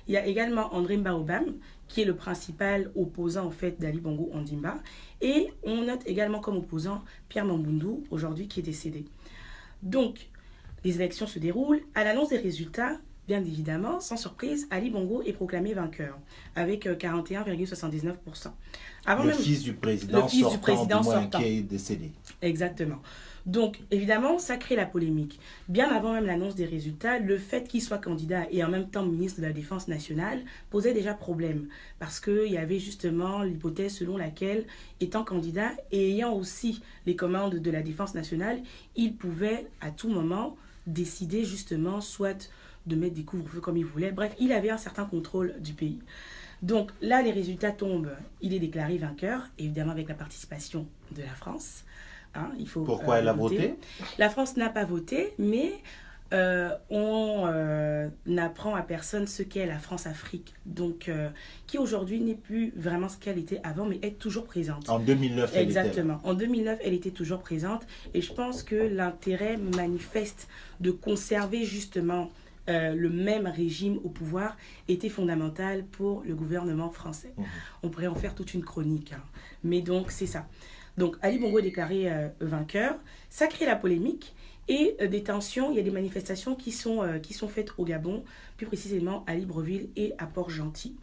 Il 0.09 0.15
y 0.15 0.17
a 0.17 0.27
également 0.27 0.73
André 0.73 0.97
Mbaobam, 0.97 1.55
qui 1.89 2.03
est 2.03 2.05
le 2.05 2.15
principal 2.15 2.91
opposant 2.95 3.47
en 3.47 3.51
fait 3.51 3.81
d'Ali 3.81 3.99
Bongo 4.01 4.31
Ondimba. 4.33 4.79
Et 5.21 5.53
on 5.65 5.83
note 5.83 6.03
également 6.07 6.39
comme 6.39 6.57
opposant 6.57 7.03
Pierre 7.29 7.45
Mambundu, 7.45 8.05
aujourd'hui 8.11 8.47
qui 8.47 8.61
est 8.61 8.63
décédé. 8.63 9.05
Donc, 9.83 10.29
les 10.85 10.97
élections 10.97 11.27
se 11.27 11.39
déroulent. 11.39 11.83
À 11.95 12.05
l'annonce 12.05 12.29
des 12.29 12.39
résultats, 12.39 12.99
bien 13.27 13.41
évidemment, 13.41 14.01
sans 14.01 14.17
surprise, 14.17 14.67
Ali 14.71 14.91
Bongo 14.91 15.23
est 15.23 15.33
proclamé 15.33 15.75
vainqueur, 15.75 16.19
avec 16.55 16.87
41,79%. 16.87 18.49
Euh, 19.09 19.23
le 19.23 19.33
fils 19.33 19.63
du 19.63 19.73
président 19.73 20.23
le 20.23 20.29
fils 20.29 20.49
du 20.49 20.59
président 20.59 21.03
sortant. 21.03 21.39
qui 21.39 21.45
est 21.45 21.63
décédé. 21.63 22.13
Exactement. 22.43 23.01
Donc, 23.47 23.79
évidemment, 23.93 24.41
ça 24.41 24.57
crée 24.57 24.75
la 24.75 24.87
polémique. 24.87 25.39
Bien 25.69 25.89
avant 25.95 26.13
même 26.13 26.27
l'annonce 26.27 26.57
des 26.57 26.65
résultats, 26.65 27.21
le 27.21 27.39
fait 27.39 27.69
qu'il 27.69 27.81
soit 27.81 27.99
candidat 27.99 28.43
et 28.51 28.65
en 28.65 28.69
même 28.69 28.91
temps 28.91 29.07
ministre 29.07 29.41
de 29.41 29.47
la 29.47 29.53
Défense 29.53 29.87
nationale 29.87 30.43
posait 30.69 30.93
déjà 30.93 31.15
problème. 31.15 31.69
Parce 32.01 32.19
qu'il 32.19 32.51
y 32.51 32.59
avait 32.59 32.81
justement 32.81 33.43
l'hypothèse 33.45 33.95
selon 33.95 34.17
laquelle, 34.17 34.67
étant 35.01 35.23
candidat 35.23 35.71
et 35.93 36.11
ayant 36.11 36.35
aussi 36.35 36.83
les 37.07 37.15
commandes 37.15 37.55
de 37.55 37.71
la 37.71 37.83
Défense 37.83 38.17
nationale, 38.17 38.61
il 38.97 39.15
pouvait 39.15 39.69
à 39.81 39.93
tout 39.93 40.09
moment 40.09 40.57
décider 40.89 41.45
justement 41.45 42.01
soit 42.01 42.51
de 42.87 42.97
mettre 42.97 43.15
des 43.15 43.25
couvre-feux 43.25 43.61
comme 43.61 43.77
il 43.77 43.85
voulait. 43.85 44.13
Bref, 44.13 44.35
il 44.39 44.53
avait 44.53 44.71
un 44.71 44.79
certain 44.79 45.05
contrôle 45.05 45.55
du 45.61 45.73
pays. 45.73 46.01
Donc 46.63 46.91
là, 47.03 47.23
les 47.23 47.33
résultats 47.33 47.73
tombent. 47.73 48.13
Il 48.41 48.55
est 48.55 48.59
déclaré 48.59 48.99
vainqueur, 48.99 49.49
évidemment 49.59 49.93
avec 49.93 50.09
la 50.09 50.15
participation 50.15 50.87
de 51.15 51.23
la 51.23 51.35
France. 51.35 51.85
Hein, 52.35 52.51
il 52.59 52.69
faut, 52.69 52.83
Pourquoi 52.83 53.19
elle 53.19 53.29
a 53.29 53.33
euh, 53.33 53.35
voté? 53.35 53.75
La 54.19 54.29
France 54.29 54.57
n'a 54.57 54.69
pas 54.69 54.85
voté, 54.85 55.33
mais 55.39 55.73
euh, 56.33 56.71
on 56.91 57.45
euh, 57.47 58.09
n'apprend 58.27 58.75
à 58.75 58.83
personne 58.83 59.27
ce 59.27 59.43
qu'est 59.43 59.67
la 59.67 59.79
France-Afrique, 59.79 60.55
donc 60.65 61.11
qui 61.67 61.79
aujourd'hui 61.79 62.21
n'est 62.21 62.35
plus 62.35 62.73
vraiment 62.77 63.09
ce 63.09 63.17
qu'elle 63.17 63.39
était 63.39 63.61
avant, 63.63 63.87
mais 63.87 63.99
est 64.03 64.19
toujours 64.19 64.45
présente. 64.45 64.89
En 64.89 64.99
2009, 64.99 65.53
elle 65.55 65.63
Exactement. 65.63 66.21
En 66.25 66.35
2009, 66.35 66.79
elle 66.83 66.95
était 66.95 67.11
toujours 67.11 67.41
présente, 67.41 67.87
et 68.13 68.21
je 68.21 68.33
pense 68.33 68.63
que 68.63 68.75
l'intérêt 68.75 69.57
manifeste 69.57 70.49
de 70.81 70.91
conserver 70.91 71.65
justement 71.65 72.31
le 72.69 73.09
même 73.09 73.47
régime 73.47 73.99
au 74.05 74.09
pouvoir 74.09 74.57
était 74.89 75.09
fondamental 75.09 75.85
pour 75.85 76.23
le 76.27 76.35
gouvernement 76.35 76.91
français. 76.91 77.33
Mmh. 77.37 77.43
On 77.83 77.89
pourrait 77.89 78.07
en 78.07 78.15
faire 78.15 78.35
toute 78.35 78.55
une 78.55 78.65
chronique, 78.65 79.13
hein. 79.13 79.23
mais 79.63 79.83
donc 79.83 80.11
c'est 80.11 80.27
ça. 80.27 80.47
Donc 80.97 81.17
Ali 81.23 81.39
Bongo 81.39 81.59
est 81.59 81.63
déclaré 81.63 82.11
euh, 82.11 82.29
vainqueur. 82.41 82.97
Ça 83.29 83.47
crée 83.47 83.67
la 83.67 83.77
polémique 83.77 84.35
et 84.69 84.97
euh, 85.01 85.09
des 85.09 85.23
tensions. 85.23 85.71
Il 85.71 85.77
y 85.77 85.81
a 85.81 85.83
des 85.83 85.91
manifestations 85.91 86.55
qui 86.55 86.73
sont, 86.73 87.03
euh, 87.03 87.19
qui 87.19 87.35
sont 87.35 87.49
faites 87.49 87.71
au 87.79 87.85
Gabon, 87.85 88.25
plus 88.57 88.67
précisément 88.67 89.25
à 89.27 89.35
Libreville 89.35 89.91
et 89.97 90.15
à 90.19 90.27
Port-Gentil. 90.27 90.97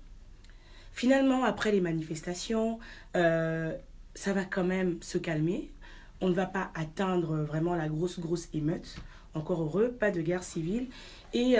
Finalement, 0.91 1.43
après 1.43 1.71
les 1.71 1.81
manifestations, 1.81 2.77
ça 3.15 4.33
va 4.33 4.45
quand 4.45 4.63
même 4.63 4.97
se 5.01 5.17
calmer. 5.17 5.71
On 6.21 6.29
ne 6.29 6.35
va 6.35 6.45
pas 6.45 6.69
atteindre 6.75 7.37
vraiment 7.37 7.73
la 7.73 7.89
grosse, 7.89 8.19
grosse 8.19 8.47
émeute. 8.53 8.97
Encore 9.33 9.61
heureux, 9.61 9.91
pas 9.91 10.11
de 10.11 10.21
guerre 10.21 10.43
civile. 10.43 10.87
Et 11.33 11.55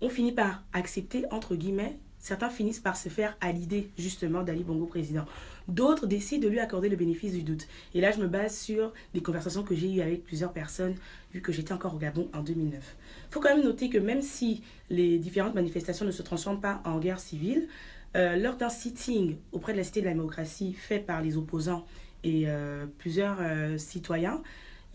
on 0.00 0.08
finit 0.08 0.32
par 0.32 0.62
accepter, 0.72 1.24
entre 1.30 1.54
guillemets, 1.54 1.98
certains 2.26 2.50
finissent 2.50 2.80
par 2.80 2.96
se 2.96 3.08
faire 3.08 3.36
à 3.40 3.52
l'idée 3.52 3.90
justement 3.96 4.42
d'Ali 4.42 4.64
Bongo 4.64 4.86
président. 4.86 5.24
D'autres 5.68 6.06
décident 6.06 6.42
de 6.42 6.48
lui 6.48 6.58
accorder 6.58 6.88
le 6.88 6.96
bénéfice 6.96 7.32
du 7.32 7.42
doute. 7.42 7.66
Et 7.94 8.00
là, 8.00 8.10
je 8.10 8.18
me 8.18 8.26
base 8.26 8.56
sur 8.58 8.92
des 9.14 9.22
conversations 9.22 9.62
que 9.62 9.74
j'ai 9.74 9.94
eues 9.94 10.00
avec 10.00 10.24
plusieurs 10.24 10.52
personnes, 10.52 10.96
vu 11.32 11.40
que 11.40 11.52
j'étais 11.52 11.72
encore 11.72 11.94
au 11.94 11.98
Gabon 11.98 12.28
en 12.34 12.42
2009. 12.42 12.96
Il 13.30 13.32
faut 13.32 13.40
quand 13.40 13.54
même 13.54 13.64
noter 13.64 13.88
que 13.88 13.98
même 13.98 14.22
si 14.22 14.62
les 14.90 15.18
différentes 15.18 15.54
manifestations 15.54 16.04
ne 16.04 16.10
se 16.10 16.22
transforment 16.22 16.60
pas 16.60 16.82
en 16.84 16.98
guerre 16.98 17.20
civile, 17.20 17.68
euh, 18.16 18.36
lors 18.36 18.56
d'un 18.56 18.70
sitting 18.70 19.36
auprès 19.52 19.72
de 19.72 19.78
la 19.78 19.84
Cité 19.84 20.00
de 20.00 20.06
la 20.06 20.12
démocratie 20.12 20.72
fait 20.72 21.00
par 21.00 21.22
les 21.22 21.36
opposants 21.36 21.86
et 22.24 22.44
euh, 22.46 22.86
plusieurs 22.98 23.38
euh, 23.40 23.78
citoyens, 23.78 24.42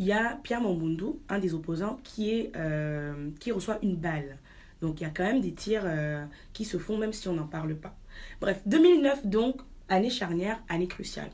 il 0.02 0.08
y 0.08 0.12
a 0.12 0.40
Pierre 0.42 0.62
Mambundu, 0.62 1.14
un 1.30 1.38
des 1.38 1.54
opposants, 1.54 2.00
qui, 2.04 2.32
est, 2.32 2.52
qui 3.40 3.52
reçoit 3.52 3.78
une 3.84 3.96
balle. 3.96 4.38
Donc 4.82 5.00
il 5.00 5.04
y 5.04 5.08
a 5.08 5.12
quand 5.12 5.24
même 5.24 5.42
des 5.42 5.54
tirs 5.54 5.86
qui 6.54 6.66
se 6.66 6.80
font 6.80 6.98
même 6.98 7.14
si 7.14 7.28
on 7.28 7.34
n'en 7.34 7.46
parle 7.46 7.76
pas. 7.76 7.96
Bref, 8.42 8.60
2009 8.66 9.28
donc, 9.28 9.62
année 9.90 10.10
charnière, 10.10 10.60
année 10.70 10.88
cruciale. 10.88 11.30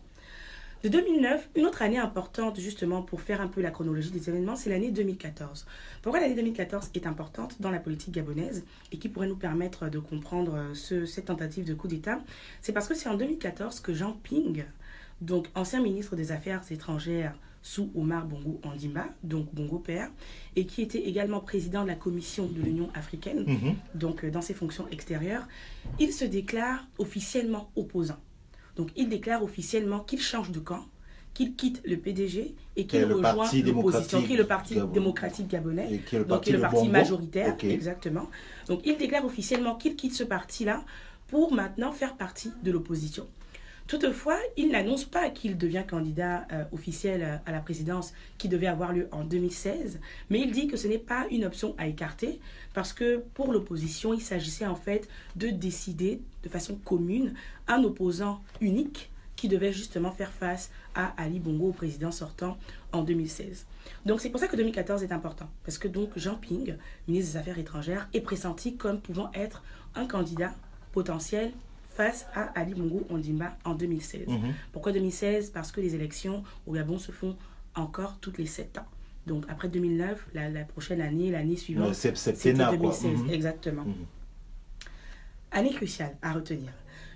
De 0.84 0.90
2009, 0.90 1.50
une 1.56 1.66
autre 1.66 1.82
année 1.82 1.98
importante 1.98 2.60
justement 2.60 3.02
pour 3.02 3.22
faire 3.22 3.42
un 3.42 3.48
peu 3.48 3.62
la 3.62 3.72
chronologie 3.72 4.12
des 4.12 4.30
événements, 4.30 4.56
c'est 4.56 4.70
l'année 4.70 4.92
2014. 4.92 5.66
Pourquoi 6.04 6.20
l'année 6.20 6.36
2014 6.36 6.92
est 6.94 7.08
importante 7.08 7.60
dans 7.60 7.72
la 7.72 7.80
politique 7.80 8.14
gabonaise 8.14 8.64
et 8.92 9.00
qui 9.00 9.10
pourrait 9.10 9.28
nous 9.28 9.36
permettre 9.36 9.90
de 9.90 9.98
comprendre 9.98 10.56
euh, 10.56 10.74
ce, 10.76 11.06
cette 11.06 11.26
tentative 11.26 11.66
de 11.66 11.74
coup 11.74 11.88
d'État? 11.88 12.20
C'est 12.62 12.74
parce 12.74 12.88
que 12.88 12.94
c'est 12.94 13.10
en 13.10 13.16
2014 13.16 13.80
que 13.80 13.94
Jean 13.96 14.14
Ping, 14.22 14.66
donc 15.22 15.48
ancien 15.56 15.82
ministre 15.82 16.16
des 16.16 16.32
Affaires 16.32 16.62
étrangères 16.70 17.34
sous 17.68 17.92
Omar 17.96 18.26
Bongo 18.26 18.62
Andimba, 18.64 19.08
donc 19.24 19.54
Bongo 19.54 19.80
Père, 19.80 20.10
et 20.56 20.66
qui 20.66 20.82
était 20.82 21.02
également 21.02 21.42
président 21.42 21.84
de 21.84 21.88
la 21.90 21.96
commission 21.96 22.46
de 22.46 22.62
l'Union 22.62 22.90
africaine, 22.94 23.44
Mhm. 23.46 23.76
donc 23.94 24.24
euh, 24.24 24.32
dans 24.32 24.42
ses 24.42 24.54
fonctions 24.54 24.88
extérieures, 24.90 25.46
il 26.00 26.14
se 26.14 26.24
déclare 26.24 26.88
officiellement 26.98 27.70
opposant. 27.76 28.16
Donc 28.78 28.92
il 28.96 29.10
déclare 29.10 29.44
officiellement 29.44 30.00
qu'il 30.00 30.22
change 30.22 30.52
de 30.52 30.60
camp, 30.60 30.86
qu'il 31.34 31.56
quitte 31.56 31.82
le 31.86 31.98
PDG 31.98 32.56
et 32.78 32.86
qu'il 32.88 33.04
rejoint 33.04 33.52
l'opposition, 33.66 34.22
qui 34.22 34.34
est 34.34 34.38
le 34.38 34.46
Parti 34.48 34.76
Gabon- 34.76 34.92
démocratique 34.94 35.48
gabonais. 35.50 35.94
Et 35.94 35.98
qui 36.00 36.16
est 36.16 36.20
le 36.20 36.24
Donc, 36.26 36.30
parti, 36.30 36.44
qui 36.46 36.50
est 36.52 36.58
le 36.58 36.62
parti 36.62 36.88
majoritaire, 36.90 37.56
exactement. 37.64 38.28
Donc, 38.70 38.80
il 38.86 38.98
déclare 38.98 39.26
officiellement 39.26 39.76
qu'il 39.76 39.96
quitte 39.98 40.14
ce 40.14 40.24
parti-là 40.24 40.86
pour 41.28 41.54
maintenant 41.54 41.92
faire 41.92 42.16
partie 42.16 42.52
de 42.64 42.72
l'opposition. 42.72 43.28
Toutefois, 43.88 44.38
il 44.58 44.70
n'annonce 44.70 45.06
pas 45.06 45.30
qu'il 45.30 45.58
devient 45.58 45.86
candidat 45.90 46.46
euh, 46.52 46.66
officiel 46.74 47.24
euh, 47.24 47.38
à 47.46 47.54
la 47.54 47.62
présidence 47.62 48.14
qui 48.38 48.50
devait 48.50 48.68
avoir 48.68 48.92
lieu 48.92 49.08
en 49.14 49.24
2016, 49.24 50.02
mais 50.30 50.42
il 50.42 50.52
dit 50.52 50.68
que 50.68 50.76
ce 50.76 50.90
n'est 50.90 50.98
pas 50.98 51.26
une 51.32 51.46
option 51.46 51.74
à 51.78 51.88
écarter 51.88 52.42
parce 52.74 52.92
que 52.92 53.24
pour 53.34 53.54
l'opposition, 53.54 54.14
il 54.14 54.22
s'agissait 54.22 54.66
en 54.66 54.76
fait 54.76 55.08
de 55.38 55.50
décider 55.50 56.22
de 56.44 56.50
façon 56.50 56.76
commune 56.76 57.34
un 57.70 57.82
opposant 57.86 58.42
unique 58.60 59.10
qui 59.38 59.48
devait 59.48 59.72
justement 59.72 60.12
faire 60.12 60.34
face 60.34 60.70
à 60.94 61.14
Ali 61.22 61.40
Bongo, 61.40 61.72
président 61.72 62.12
sortant 62.12 62.58
en 62.92 63.04
2016. 63.04 63.68
Donc 64.06 64.20
c'est 64.20 64.30
pour 64.30 64.42
ça 64.42 64.50
que 64.50 64.58
2014 64.58 65.02
est 65.04 65.14
important, 65.14 65.48
parce 65.64 65.78
que 65.78 65.88
donc 65.88 66.10
Jean 66.18 66.36
Ping, 66.36 66.76
ministre 67.08 67.34
des 67.34 67.38
Affaires 67.38 67.60
étrangères, 67.60 68.10
est 68.14 68.22
pressenti 68.22 68.76
comme 68.76 69.00
pouvant 69.00 69.32
être 69.34 69.64
un 69.96 70.08
candidat 70.08 70.54
potentiel 70.92 71.54
face 71.98 72.28
à 72.36 72.44
Ali 72.60 72.76
Bongo 72.76 73.08
Ondimba 73.10 73.58
en 73.66 73.74
2016. 73.74 74.28
Mhm. 74.28 74.54
Pourquoi 74.72 74.92
2016 74.92 75.50
Parce 75.50 75.72
que 75.72 75.82
les 75.82 75.96
élections 75.96 76.44
au 76.68 76.74
Gabon 76.74 77.00
se 77.00 77.12
font 77.12 77.36
encore 77.74 78.20
toutes 78.22 78.38
les 78.38 78.46
7 78.46 78.78
ans. 78.78 78.86
Donc 79.26 79.46
après 79.50 79.68
2009, 79.68 80.28
la, 80.36 80.48
la 80.48 80.64
prochaine 80.64 81.02
année, 81.02 81.32
l'année 81.32 81.56
suivante, 81.58 81.88
quoi. 82.12 82.20
2016, 82.78 83.24
Mhm. 83.24 83.30
exactement. 83.32 83.84
Mhm. 83.84 83.96
Année 85.52 85.72
cruciale 85.74 86.16
à 86.22 86.34
retenir. 86.34 86.70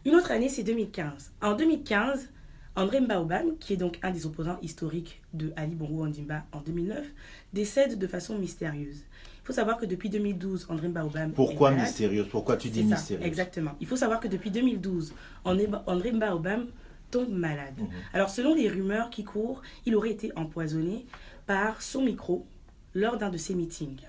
Une 0.03 0.15
autre 0.15 0.31
année, 0.31 0.49
c'est 0.49 0.63
2015. 0.63 1.31
En 1.43 1.53
2015, 1.53 2.29
André 2.75 3.01
Mbaobam, 3.01 3.57
qui 3.59 3.73
est 3.73 3.77
donc 3.77 3.99
un 4.01 4.09
des 4.09 4.25
opposants 4.25 4.57
historiques 4.63 5.21
de 5.33 5.53
Ali 5.55 5.75
Bongo 5.75 6.05
Ondimba 6.05 6.43
en 6.53 6.61
2009, 6.61 7.05
décède 7.53 7.99
de 7.99 8.07
façon 8.07 8.39
mystérieuse. 8.39 9.03
Il 9.51 9.53
faut 9.53 9.59
savoir 9.59 9.77
que 9.77 9.85
depuis 9.85 10.09
2012, 10.09 10.67
André 10.69 10.87
Mbaobam 10.87 11.33
Pourquoi 11.33 11.73
est 11.73 11.75
mystérieuse 11.75 12.27
Pourquoi 12.31 12.55
tu 12.55 12.69
dis 12.69 12.85
mystérieuse 12.85 13.27
exactement. 13.27 13.71
Il 13.81 13.87
faut 13.87 13.97
savoir 13.97 14.21
que 14.21 14.29
depuis 14.29 14.49
2012, 14.49 15.13
André 15.43 15.67
André 15.87 16.13
Mbaobam 16.13 16.67
tombe 17.11 17.31
malade. 17.31 17.73
Mhm. 17.77 17.87
Alors, 18.13 18.29
selon 18.29 18.55
les 18.55 18.69
rumeurs 18.69 19.09
qui 19.09 19.25
courent, 19.25 19.61
il 19.85 19.93
aurait 19.97 20.11
été 20.11 20.31
empoisonné 20.37 21.05
par 21.47 21.81
son 21.81 22.01
micro 22.01 22.45
lors 22.93 23.17
d'un 23.17 23.29
de 23.29 23.35
ses 23.35 23.53
meetings. 23.53 23.99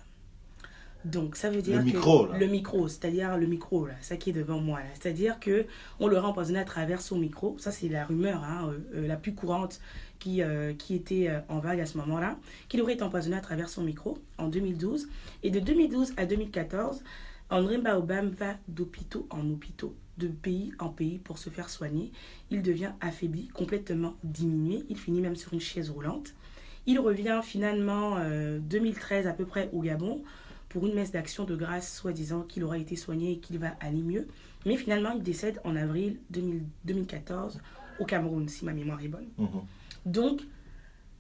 Donc, 1.05 1.37
ça 1.37 1.51
veut 1.51 1.63
dire 1.63 1.79
que 1.81 1.85
micro, 1.85 2.27
là. 2.27 2.39
le 2.39 2.47
micro, 2.47 2.89
c'est-à-dire 2.89 3.37
le 3.37 3.47
micro 3.47 3.87
là, 3.87 3.95
ça 4.01 4.17
qui 4.17 4.31
est 4.31 4.33
devant 4.33 4.61
moi 4.61 4.81
là, 4.81 4.87
c'est-à-dire 4.95 5.41
que 5.41 5.67
on 6.01 6.07
l'aurait 6.07 6.27
empoisonné 6.27 6.59
à 6.59 6.65
travers 6.65 7.01
son 7.01 7.19
micro. 7.19 7.57
Ça, 7.59 7.73
c'est 7.73 7.89
la 7.89 8.05
rumeur 8.05 8.43
hein, 8.45 8.69
euh, 8.69 8.79
euh, 8.95 9.07
la 9.09 9.17
plus 9.17 9.35
courante 9.35 9.81
qui 10.19 10.43
euh, 10.43 10.73
qui 10.75 10.95
était 10.95 11.31
en 11.49 11.59
vague 11.59 11.81
à 11.81 11.87
ce 11.87 11.99
moment-là, 11.99 12.39
qu'il 12.69 12.81
aurait 12.83 12.95
été 12.95 13.03
empoisonné 13.03 13.37
à 13.37 13.41
travers 13.41 13.69
son 13.69 13.83
micro 13.83 14.19
en 14.39 14.49
2012. 14.49 15.09
Et 15.43 15.51
de 15.51 15.59
2012 15.61 16.15
à 16.17 16.27
2014, 16.27 17.03
André 17.51 17.77
Baobam 17.79 18.31
va 18.31 18.55
d'hôpitaux 18.69 19.27
en 19.29 19.47
hôpitaux, 19.51 19.95
de 20.17 20.29
pays 20.29 20.73
en 20.79 20.89
pays 20.89 21.19
pour 21.19 21.39
se 21.39 21.51
faire 21.51 21.69
soigner. 21.69 22.11
Il 22.51 22.63
devient 22.63 22.93
affaibli, 23.01 23.49
complètement 23.49 24.15
diminué. 24.25 24.85
Il 24.89 24.97
finit 24.97 25.21
même 25.21 25.37
sur 25.37 25.53
une 25.53 25.61
chaise 25.61 25.91
roulante. 25.91 26.35
Il 26.87 26.99
revient 26.99 27.41
finalement 27.45 28.17
euh, 28.19 28.59
2013 28.59 29.27
à 29.27 29.33
peu 29.33 29.45
près 29.45 29.69
au 29.73 29.81
Gabon 29.81 30.23
pour 30.73 30.87
une 30.87 30.95
messe 30.95 31.13
d'action 31.13 31.45
de 31.45 31.55
grâce, 31.55 31.95
soi-disant 31.95 32.43
qu'il 32.43 32.65
aura 32.65 32.79
été 32.79 32.97
soigné 32.97 33.33
et 33.33 33.39
qu'il 33.39 33.59
va 33.59 33.75
aller 33.81 34.01
mieux. 34.01 34.27
Mais 34.65 34.77
finalement, 34.77 35.11
il 35.13 35.23
décède 35.23 35.61
en 35.65 35.77
avril 35.77 36.19
2000 36.31 36.63
2014 36.87 37.61
au 38.01 38.07
Cameroun, 38.07 38.49
si 38.49 38.65
ma 38.65 38.73
mémoire 38.73 39.03
est 39.03 39.09
bonne. 39.09 39.29
Mhm. 39.37 39.49
Donc, 40.07 40.41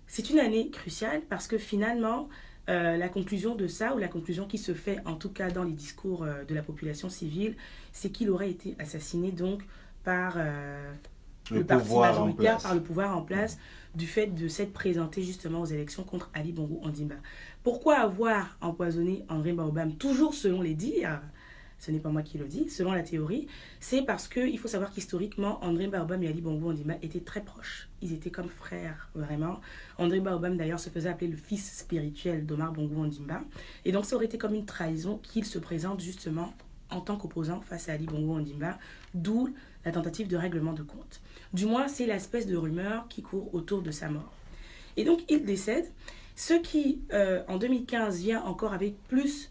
c'est 0.06 0.30
une 0.30 0.38
année 0.38 0.71
cruciale 0.71 1.21
parce 1.28 1.47
que 1.47 1.59
finalement, 1.59 2.28
euh, 2.71 2.97
la 2.97 3.09
conclusion 3.09 3.54
de 3.54 3.66
ça, 3.66 3.94
ou 3.94 3.99
la 3.99 4.09
conclusion 4.09 4.47
qui 4.47 4.56
se 4.56 4.73
fait 4.73 4.99
en 5.04 5.16
tout 5.16 5.30
cas 5.30 5.50
dans 5.50 5.64
les 5.64 5.73
discours 5.73 6.23
euh, 6.23 6.44
de 6.44 6.54
la 6.54 6.62
population 6.62 7.11
civile, 7.11 7.56
c'est 7.92 8.11
qu'il 8.11 8.30
aurait 8.30 8.50
été 8.50 8.75
assassiné 8.78 9.32
donc 9.32 9.62
par 10.02 10.35
euh, 10.37 10.92
le, 11.50 11.59
Le 11.59 11.64
parti 11.64 11.88
pouvoir 11.88 12.11
en 12.11 12.26
majoritaire, 12.26 12.59
par 12.59 12.75
le 12.75 12.80
pouvoir 12.80 13.16
en 13.16 13.23
place, 13.23 13.59
du 13.95 14.07
fait 14.07 14.27
de 14.27 14.49
s'être 14.49 14.73
présenté 14.73 15.23
justement 15.23 15.61
aux 15.61 15.67
élections 15.67 16.05
contre 16.05 16.31
Ali 16.35 16.53
Bongo 16.53 16.81
Ondimba. 16.83 17.17
Pourquoi 17.63 17.99
avoir 17.99 18.57
empoisonné 18.61 19.25
André 19.29 19.53
Baobam, 19.53 19.95
toujours 19.95 20.35
selon 20.35 20.63
les 20.63 20.75
dires 20.75 21.21
ce 21.83 21.91
n'est 21.91 21.99
pas 21.99 22.11
moi 22.11 22.23
qui 22.23 22.39
le 22.39 22.47
dis, 22.47 22.71
selon 22.71 22.93
la 22.93 23.03
théorie, 23.03 23.49
c'est 23.81 24.03
parce 24.03 24.29
qu'il 24.29 24.57
faut 24.57 24.69
savoir 24.69 24.93
qu'historiquement, 24.93 25.59
André 25.65 25.89
Baobam 25.89 26.23
et 26.23 26.29
Ali 26.29 26.41
Bongo 26.41 26.71
Ondimba 26.71 26.95
étaient 27.03 27.19
très 27.19 27.41
proches. 27.41 27.89
Ils 28.01 28.13
étaient 28.13 28.31
comme 28.31 28.49
frères, 28.49 29.11
vraiment. 29.17 29.61
André 29.99 30.21
Baobam, 30.21 30.57
d'ailleurs, 30.57 30.79
se 30.79 30.91
faisait 30.91 31.09
appeler 31.09 31.27
le 31.33 31.37
fils 31.37 31.79
spirituel 31.79 32.47
d'Omar 32.47 32.73
Bongo 32.73 33.03
Ondimba. 33.03 33.41
Et 33.85 33.91
donc, 33.91 34.05
ça 34.05 34.15
aurait 34.15 34.27
été 34.27 34.39
comme 34.39 34.55
une 34.55 34.65
trahison 34.65 35.19
qu'il 35.25 35.45
se 35.45 35.59
présente 35.59 36.01
justement 36.01 36.55
en 36.89 37.01
tant 37.01 37.17
qu'opposant 37.17 37.61
face 37.63 37.89
à 37.89 37.95
Ali 37.95 38.07
Bongo 38.07 38.35
Ondimba, 38.35 38.79
d'où 39.15 39.53
la 39.85 39.91
tentative 39.91 40.29
de 40.29 40.37
règlement 40.37 40.75
de 40.75 40.85
compte. 40.85 41.21
Du 41.52 41.66
moins, 41.66 41.88
c'est 41.88 42.06
l'espèce 42.06 42.47
de 42.47 42.56
rumeur 42.56 43.06
qui 43.09 43.23
court 43.23 43.54
autour 43.54 43.82
de 43.82 43.90
sa 43.90 44.09
mort. 44.09 44.32
Et 44.97 45.04
donc, 45.04 45.21
il 45.28 45.44
décède, 45.44 45.87
ce 46.35 46.54
qui, 46.54 47.02
euh, 47.12 47.42
en 47.49 47.59
2015, 47.59 48.21
vient 48.21 48.42
encore 48.42 48.73
avec 48.73 48.97
plus 49.09 49.50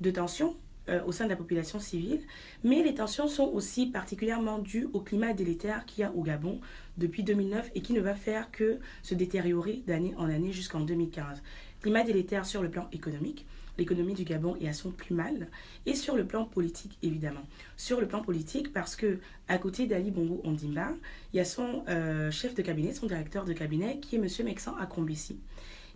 de 0.00 0.10
tensions 0.10 0.56
euh, 0.88 1.02
au 1.04 1.12
sein 1.12 1.24
de 1.24 1.30
la 1.30 1.36
population 1.36 1.80
civile, 1.80 2.20
mais 2.64 2.82
les 2.82 2.94
tensions 2.94 3.28
sont 3.28 3.46
aussi 3.46 3.86
particulièrement 3.86 4.58
dues 4.58 4.88
au 4.92 5.00
climat 5.00 5.34
délétère 5.34 5.84
qu'il 5.84 6.00
y 6.02 6.04
a 6.04 6.12
au 6.12 6.22
Gabon 6.22 6.60
depuis 6.96 7.22
2009 7.22 7.70
et 7.74 7.82
qui 7.82 7.92
ne 7.92 8.00
va 8.00 8.14
faire 8.14 8.50
que 8.50 8.78
se 9.02 9.14
détériorer 9.14 9.82
d'année 9.86 10.14
en 10.16 10.30
année 10.30 10.52
jusqu'en 10.52 10.80
2015. 10.80 11.42
Climat 11.82 12.04
délétère 12.04 12.46
sur 12.46 12.62
le 12.62 12.70
plan 12.70 12.88
économique, 12.92 13.46
l'économie 13.78 14.14
du 14.14 14.24
Gabon 14.24 14.56
est 14.60 14.68
à 14.68 14.72
son 14.72 14.90
plus 14.90 15.14
mal, 15.14 15.48
et 15.86 15.94
sur 15.94 16.16
le 16.16 16.26
plan 16.26 16.44
politique 16.44 16.98
évidemment. 17.02 17.42
Sur 17.76 18.00
le 18.00 18.08
plan 18.08 18.22
politique 18.22 18.72
parce 18.72 18.96
que 18.96 19.18
à 19.46 19.58
côté 19.58 19.86
d'Ali 19.86 20.10
Bongo 20.10 20.40
Ondimba, 20.44 20.90
il 21.32 21.36
y 21.36 21.40
a 21.40 21.44
son 21.44 21.84
euh, 21.88 22.30
chef 22.30 22.54
de 22.54 22.62
cabinet, 22.62 22.92
son 22.92 23.06
directeur 23.06 23.44
de 23.44 23.52
cabinet 23.52 23.98
qui 24.00 24.16
est 24.16 24.18
M. 24.18 24.26
Mexan 24.44 24.76
Akombisi. 24.76 25.38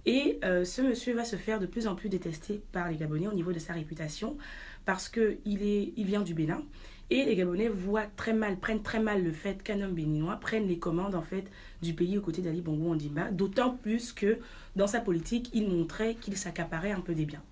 Et 0.05 0.39
euh, 0.45 0.65
ce 0.65 0.83
monsieur 0.83 1.15
va 1.15 1.25
se 1.25 1.37
faire 1.37 1.61
de 1.61 1.67
plus 1.67 1.87
en 1.87 1.95
plus 1.95 2.09
détester 2.09 2.61
par 2.73 2.91
les 2.91 2.97
Gabonais 2.97 3.29
au 3.29 3.35
niveau 3.35 3.53
de 3.53 3.59
sa 3.59 3.73
réputation 3.73 4.37
parce 4.85 5.09
qu'il 5.09 5.39
il 5.45 6.05
vient 6.05 6.23
du 6.23 6.35
Bénin 6.35 6.63
et 7.11 7.25
les 7.25 7.37
Gabonais 7.37 7.69
voient 7.69 8.07
très 8.17 8.33
mal, 8.33 8.57
prennent 8.57 8.83
très 8.83 8.99
mal 8.99 9.23
le 9.23 9.33
fait 9.33 9.63
qu'un 9.63 9.81
homme 9.81 9.93
béninois 9.93 10.37
prenne 10.37 10.67
les 10.67 10.79
commandes 10.79 11.15
en 11.15 11.23
fait 11.23 11.45
du 11.83 11.95
pays 11.95 12.17
aux 12.17 12.23
côtés 12.23 12.43
d'Ali 12.43 12.63
Bongo 12.63 12.91
Ondimba, 12.91 13.31
d'autant 13.31 13.71
plus 13.71 14.13
que 14.13 14.39
dans 14.77 14.87
sa 14.87 15.01
politique, 15.01 15.51
il 15.53 15.69
montrait 15.69 16.15
qu'il 16.15 16.37
s'accaparait 16.37 16.93
un 16.93 17.01
peu 17.01 17.15
des 17.15 17.27
biens. 17.27 17.43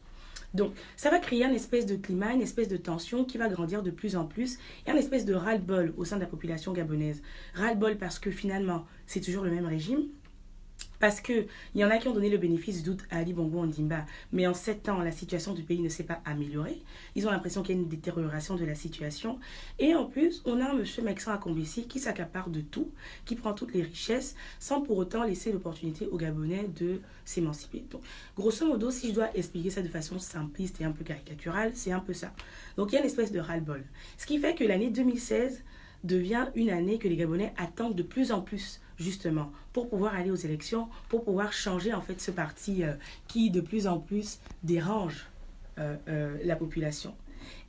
Donc, 0.55 0.73
ça 0.97 1.11
va 1.11 1.19
créer 1.19 1.45
une 1.45 1.55
espèce 1.55 1.87
de 1.87 1.97
climat, 1.97 2.33
une 2.33 2.43
espèce 2.43 2.69
de 2.69 2.77
tension 2.77 3.25
qui 3.25 3.39
va 3.39 3.49
grandir 3.49 3.83
de 3.83 3.91
plus 3.91 4.17
en 4.17 4.25
plus 4.25 4.59
et 4.87 4.91
une 4.91 4.97
espèce 4.97 5.25
de 5.25 5.35
ras-le-bol 5.35 5.95
au 5.97 6.05
sein 6.05 6.17
de 6.17 6.23
la 6.23 6.27
population 6.27 6.73
gabonaise. 6.73 7.23
Ras-le-bol 7.55 7.99
parce 7.99 8.19
que 8.19 8.31
finalement, 8.31 8.85
c'est 9.07 9.21
toujours 9.21 9.45
le 9.45 9.51
même 9.51 9.67
régime, 9.67 10.09
parce 11.01 11.21
qu'il 11.21 11.47
y 11.75 11.85
en 11.85 11.91
a 11.91 11.97
qui 11.97 12.07
ont 12.07 12.13
donné 12.13 12.29
le 12.29 12.39
bénéfice 12.39 12.83
doute 12.85 13.01
à 13.11 13.19
Ali 13.19 13.33
Bongo 13.33 13.59
Ondimba, 13.59 14.05
mais 14.33 14.47
en 14.47 14.55
sept 14.55 14.89
ans, 14.89 15.01
la 15.03 15.11
situation 15.11 15.55
du 15.55 15.63
pays 15.63 15.81
ne 15.81 15.89
s'est 15.89 16.05
pas 16.05 16.21
améliorée. 16.25 16.81
Ils 17.17 17.27
ont 17.27 17.31
l'impression 17.31 17.63
qu'il 17.63 17.75
y 17.75 17.79
a 17.79 17.81
une 17.81 17.89
détérioration 17.89 18.55
de 18.55 18.65
la 18.65 18.75
situation. 18.75 19.41
Et 19.79 19.95
en 19.95 20.05
plus, 20.05 20.43
on 20.45 20.61
a 20.61 20.71
un 20.71 20.75
monsieur 20.75 21.03
Mexan 21.03 21.33
Akombesi 21.33 21.89
qui 21.89 21.99
s'accapare 21.99 22.51
de 22.51 22.61
tout, 22.61 22.91
qui 23.25 23.35
prend 23.35 23.55
toutes 23.55 23.73
les 23.73 23.83
richesses, 23.83 24.37
sans 24.59 24.83
pour 24.83 24.99
autant 24.99 25.25
laisser 25.25 25.53
l'opportunité 25.53 26.07
aux 26.07 26.19
Gabonais 26.19 26.69
de 26.79 27.01
s'émanciper. 27.25 27.83
Donc, 27.91 28.03
grosso 28.37 28.67
modo, 28.67 28.91
si 28.91 29.09
je 29.09 29.15
dois 29.15 29.35
expliquer 29.35 29.71
ça 29.71 29.81
de 29.81 29.89
façon 29.89 30.19
simpliste 30.19 30.81
et 30.83 30.85
un 30.85 30.93
peu 30.93 31.03
caricaturale, 31.03 31.73
c'est 31.75 31.93
un 31.93 32.01
peu 32.01 32.13
ça. 32.13 32.33
Donc, 32.77 32.93
il 32.93 32.97
y 32.97 32.99
a 32.99 33.01
une 33.01 33.07
espèce 33.07 33.33
de 33.33 33.41
ras-le-bol. 33.41 33.83
Ce 34.19 34.27
qui 34.27 34.39
fait 34.39 34.55
que 34.55 34.65
l'année 34.65 34.91
2016 34.91 35.63
devient 36.05 36.49
une 36.55 36.71
année 36.71 36.99
que 36.99 37.09
les 37.09 37.17
Gabonais 37.17 37.53
attendent 37.57 37.95
de 37.95 38.03
plus 38.03 38.33
en 38.33 38.41
plus 38.41 38.81
justement, 39.01 39.51
pour 39.73 39.89
pouvoir 39.89 40.15
aller 40.15 40.31
aux 40.31 40.37
élections, 40.37 40.89
pour 41.09 41.25
pouvoir 41.25 41.53
changer 41.53 41.93
en 41.95 42.03
fait 42.03 42.21
ce 42.21 42.31
parti 42.31 42.85
euh, 42.85 42.95
qui 43.27 43.51
de 43.51 43.61
plus 43.61 43.87
en 43.87 43.99
plus 43.99 44.39
dérange 44.63 45.27
euh, 45.79 45.97
euh, 46.09 46.37
la 46.45 46.55
population. 46.55 47.15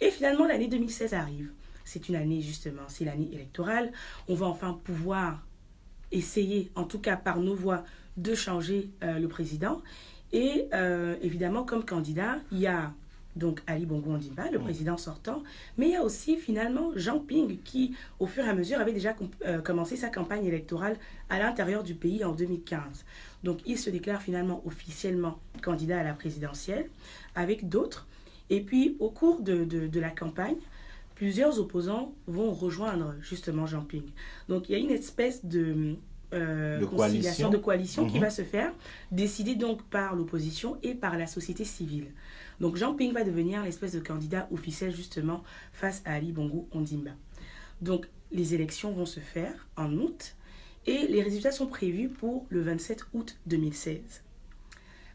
Et 0.02 0.12
finalement, 0.12 0.46
l'année 0.46 0.68
2016 0.68 1.14
arrive. 1.14 1.52
C'est 1.86 2.10
une 2.10 2.16
année 2.16 2.42
justement, 2.42 2.84
c'est 2.88 3.06
l'année 3.06 3.30
électorale. 3.34 3.92
On 4.28 4.36
va 4.36 4.46
enfin 4.46 4.80
pouvoir 4.84 5.46
essayer, 6.12 6.72
en 6.76 6.84
tout 6.84 7.00
cas 7.00 7.16
par 7.16 7.40
nos 7.40 7.56
voix, 7.56 7.84
de 8.18 8.36
changer 8.36 8.92
le 9.02 9.26
président. 9.28 9.82
Et 10.32 10.70
évidemment, 11.22 11.64
comme 11.64 11.84
candidat, 11.84 12.40
il 12.52 12.60
y 12.60 12.68
a 12.68 12.94
donc 13.36 13.62
Ali 13.68 13.86
Bongo 13.86 14.12
Ondimba, 14.12 14.50
le 14.52 14.60
président 14.60 14.98
sortant, 14.98 15.44
mais 15.78 15.88
il 15.88 15.92
y 15.92 15.96
a 15.96 16.04
aussi 16.04 16.38
finalement 16.38 16.92
Jean 16.96 17.20
Ping 17.20 17.60
qui, 17.64 17.96
au 18.20 18.28
fur 18.28 18.44
et 18.46 18.50
à 18.50 18.54
mesure, 18.54 18.80
avait 18.80 18.94
déjà 18.94 19.16
euh, 19.46 19.62
commencé 19.62 19.96
sa 19.96 20.10
campagne 20.10 20.46
électorale 20.46 20.98
à 21.30 21.40
l'intérieur 21.40 21.84
du 21.84 21.96
pays 21.96 22.24
en 22.24 22.34
2015. 22.34 23.06
Donc 23.44 23.60
il 23.66 23.78
se 23.78 23.90
déclare 23.90 24.22
finalement 24.22 24.62
officiellement 24.66 25.40
candidat 25.62 26.00
à 26.00 26.04
la 26.04 26.14
présidentielle 26.14 26.90
avec 27.36 27.70
d'autres. 27.70 28.08
Et 28.50 28.62
puis 28.62 28.98
au 29.00 29.10
cours 29.10 29.42
de, 29.42 29.64
de 29.64 30.00
la 30.00 30.10
campagne, 30.10 30.58
plusieurs 31.16 31.60
opposants 31.60 32.14
vont 32.28 32.52
rejoindre 32.52 33.16
justement 33.22 33.66
Jean 33.66 33.84
Ping. 33.84 34.04
Donc 34.50 34.70
il 34.70 34.74
y 34.74 34.76
a 34.76 34.80
une 34.80 34.92
espèce 34.92 35.46
de 35.46 35.96
euh, 36.34 36.80
de 36.80 36.86
coalition, 36.86 37.50
de 37.50 37.58
coalition 37.58 38.08
qui 38.08 38.16
mhm. 38.16 38.22
va 38.22 38.30
se 38.30 38.44
faire, 38.44 38.74
décidée 39.12 39.56
donc 39.56 39.84
par 39.84 40.16
l'opposition 40.16 40.78
et 40.84 40.94
par 40.94 41.18
la 41.18 41.28
société 41.28 41.66
civile. 41.66 42.08
Donc 42.60 42.76
Jean 42.78 42.94
Ping 42.94 43.12
va 43.12 43.24
devenir 43.24 43.64
l'espèce 43.64 43.92
de 43.94 44.00
candidat 44.00 44.48
officiel 44.52 44.96
justement 44.96 45.44
face 45.74 46.02
à 46.06 46.14
Ali 46.14 46.32
Bongo 46.32 46.68
Ondimba. 46.72 47.12
Donc 47.82 48.08
les 48.32 48.54
élections 48.54 48.92
vont 48.92 49.06
se 49.06 49.20
faire 49.20 49.68
en 49.76 49.92
août 49.94 50.36
et 50.86 51.08
les 51.08 51.22
résultats 51.22 51.52
sont 51.52 51.68
prévus 51.68 52.10
pour 52.10 52.46
le 52.50 52.62
27 52.62 53.06
août 53.14 53.38
2016. 53.48 54.24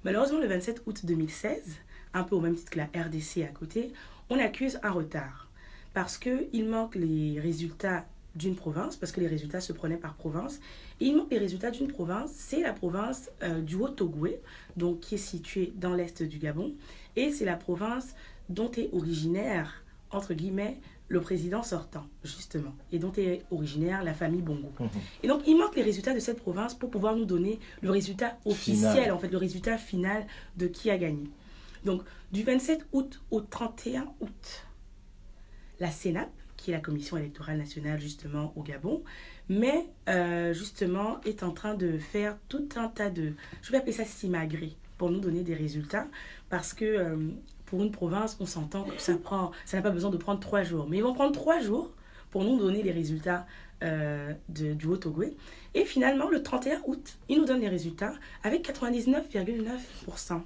Malheureusement, 0.05 0.39
le 0.39 0.47
27 0.47 0.83
août 0.87 1.05
2016, 1.05 1.79
un 2.15 2.23
peu 2.23 2.37
au 2.37 2.41
même 2.41 2.55
titre 2.55 2.71
que 2.71 2.79
la 2.79 2.85
RDC 2.85 3.43
à 3.43 3.53
côté, 3.53 3.93
on 4.31 4.39
accuse 4.39 4.79
un 4.83 4.91
retard 4.91 5.49
parce 5.95 6.19
qu'il 6.19 6.69
manque 6.69 6.95
les 6.95 7.41
résultats 7.41 8.07
d'une 8.35 8.55
province, 8.55 8.97
parce 8.97 9.13
que 9.13 9.21
les 9.21 9.27
résultats 9.27 9.61
se 9.61 9.73
prenaient 9.73 9.97
par 9.97 10.15
province. 10.15 10.61
Et 11.01 11.07
il 11.07 11.17
manque 11.17 11.31
les 11.31 11.39
résultats 11.39 11.71
d'une 11.71 11.89
province, 11.89 12.31
c'est 12.35 12.63
la 12.63 12.73
province 12.73 13.31
euh, 13.43 13.61
du 13.61 13.77
Haut-Togoué, 13.77 14.41
donc 14.77 15.01
qui 15.01 15.17
est 15.17 15.19
située 15.19 15.73
dans 15.77 15.95
l'est 15.95 16.23
du 16.23 16.39
Gabon, 16.39 16.75
et 17.17 17.31
c'est 17.33 17.45
la 17.45 17.57
province 17.57 18.15
dont 18.49 18.71
est 18.73 18.89
originaire, 18.93 19.83
entre 20.11 20.35
guillemets, 20.35 20.79
le 21.09 21.21
président 21.21 21.63
sortant, 21.63 22.07
justement, 22.25 22.75
et 22.93 22.99
dont 22.99 23.13
est 23.17 23.45
originaire 23.51 24.03
la 24.03 24.15
famille 24.15 24.43
Bongo. 24.43 24.73
Mhm. 24.81 24.89
Et 25.23 25.29
donc, 25.29 25.43
il 25.47 25.57
manque 25.57 25.77
les 25.77 25.83
résultats 25.83 26.15
de 26.15 26.19
cette 26.19 26.41
province 26.41 26.75
pour 26.75 26.91
pouvoir 26.91 27.15
nous 27.15 27.25
donner 27.25 27.61
le 27.81 27.91
résultat 27.91 28.39
officiel, 28.45 29.13
en 29.13 29.19
fait, 29.19 29.29
le 29.29 29.39
résultat 29.39 29.79
final 29.79 30.27
de 30.57 30.67
qui 30.67 30.91
a 30.91 30.99
gagné. 30.99 31.31
Donc, 31.85 32.03
du 32.33 32.43
27 32.43 32.87
août 32.93 33.23
au 33.31 33.41
31 33.41 34.09
août, 34.21 34.67
la 35.79 35.91
CENAP, 35.91 36.31
qui 36.57 36.71
est 36.71 36.75
la 36.75 36.81
Commission 36.81 37.17
électorale 37.17 37.59
nationale 37.59 38.01
justement 38.01 38.53
au 38.57 38.63
Gabon, 38.63 39.05
mais 39.49 39.87
euh, 40.09 40.53
justement 40.53 41.21
est 41.25 41.43
en 41.43 41.51
train 41.51 41.75
de 41.75 41.99
faire 41.99 42.37
tout 42.49 42.69
un 42.77 42.89
tas 42.89 43.11
de, 43.11 43.33
je 43.63 43.73
vais 43.73 43.79
appeler 43.79 43.93
ça 43.93 44.05
simagré, 44.05 44.77
pour 44.99 45.11
nous 45.11 45.21
donner 45.21 45.43
des 45.43 45.55
résultats, 45.55 46.07
parce 46.49 46.73
que 46.73 46.85
euh, 46.85 47.17
pour 47.67 47.83
une 47.83 47.91
province, 47.91 48.37
on 48.41 48.47
s'entend 48.47 48.85
que 48.85 49.01
ça 49.01 49.15
prend, 49.17 49.53
ça 49.65 49.77
n'a 49.77 49.83
pas 49.83 49.91
besoin 49.91 50.11
de 50.11 50.17
prendre 50.17 50.41
trois 50.41 50.63
jours, 50.63 50.87
mais 50.89 50.99
ils 50.99 51.03
vont 51.03 51.15
prendre 51.15 51.33
trois 51.33 51.61
jours 51.61 51.91
pour 52.31 52.45
nous 52.45 52.59
donner 52.59 52.83
les 52.83 52.93
résultats 52.93 53.47
euh, 53.83 54.33
du 54.49 54.87
Haut-Togoué. 54.87 55.37
Et 55.75 55.85
finalement, 55.85 56.31
le 56.31 56.43
31 56.43 56.81
août, 56.87 57.19
ils 57.29 57.39
nous 57.39 57.45
donnent 57.45 57.61
les 57.61 57.69
résultats 57.69 58.15
avec 58.43 58.67
99,9%. 58.67 60.41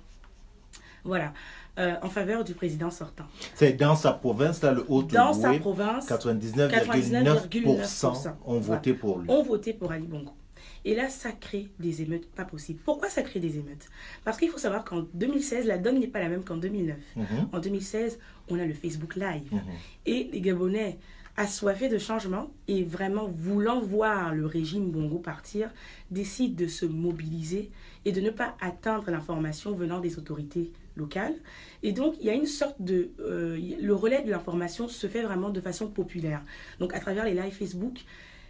Voilà. 1.05 1.33
Euh, 1.79 1.95
en 2.03 2.09
faveur 2.09 2.45
du 2.45 2.55
président 2.55 2.91
sortant. 2.91 3.25
C'est 3.55 3.73
dans 3.73 3.95
sa 3.95 4.13
province, 4.13 4.63
là, 4.63 4.73
le 4.73 4.85
haut 4.89 5.03
Dans 5.03 5.33
sa 5.33 5.53
province, 5.55 6.07
99,9% 6.09 8.35
ont 8.45 8.59
voté 8.59 8.93
pour 8.93 9.21
lui. 9.21 9.31
Ont 9.31 9.43
voté 9.43 9.73
pour 9.73 9.93
Ali 9.93 10.07
Bongo. 10.07 10.33
Et 10.85 10.95
là, 10.95 11.09
ça 11.09 11.33
crée 11.33 11.69
des 11.79 12.03
émeutes 12.03 12.31
pas 12.31 12.45
possibles. 12.45 12.81
Pourquoi 12.85 13.09
ça 13.09 13.23
crée 13.23 13.41
des 13.41 13.59
émeutes? 13.59 13.89
Parce 14.25 14.39
qu'il 14.39 14.49
faut 14.49 14.59
savoir 14.59 14.85
qu'en 14.85 15.05
2016, 15.15 15.67
la 15.67 15.79
donne 15.79 16.01
n'est 16.01 16.07
pas 16.07 16.21
la 16.21 16.29
même 16.29 16.45
qu'en 16.45 16.57
2009. 16.57 16.97
Mhm. 17.17 17.49
En 17.53 17.59
2016, 17.61 18.19
on 18.49 18.59
a 18.59 18.65
le 18.65 18.75
Facebook 18.75 19.17
Live. 19.17 19.53
Mhm. 19.53 19.61
Et 20.07 20.31
les 20.33 20.41
Gabonais, 20.41 20.99
assoiffés 21.37 21.89
de 21.89 21.99
changement 21.99 22.51
et 22.69 22.83
vraiment 22.83 23.27
voulant 23.27 23.81
voir 23.81 24.35
le 24.35 24.47
régime 24.47 24.91
Bongo 24.91 25.19
partir, 25.19 25.71
décident 26.11 26.57
de 26.57 26.67
se 26.67 26.85
mobiliser 26.85 27.71
et 28.05 28.13
de 28.13 28.21
ne 28.21 28.31
pas 28.31 28.57
attendre 28.61 29.11
l'information 29.11 29.73
venant 29.73 30.01
des 30.01 30.19
autorités 30.19 30.73
locales. 30.97 31.35
Et 31.83 31.93
donc, 31.93 32.15
il 32.21 32.27
y 32.27 32.31
a 32.31 32.35
une 32.35 32.47
sorte 32.47 32.81
de... 32.81 33.11
Euh, 33.21 33.59
le 33.81 33.95
relais 33.95 34.23
de 34.23 34.31
l'information 34.31 34.89
se 34.89 35.07
fait 35.07 35.23
vraiment 35.23 35.51
de 35.51 35.61
façon 35.61 35.89
populaire. 35.89 36.43
Donc, 36.79 36.95
à 36.95 37.01
travers 37.01 37.25
les 37.25 37.35
lives 37.35 37.53
Facebook, 37.53 38.05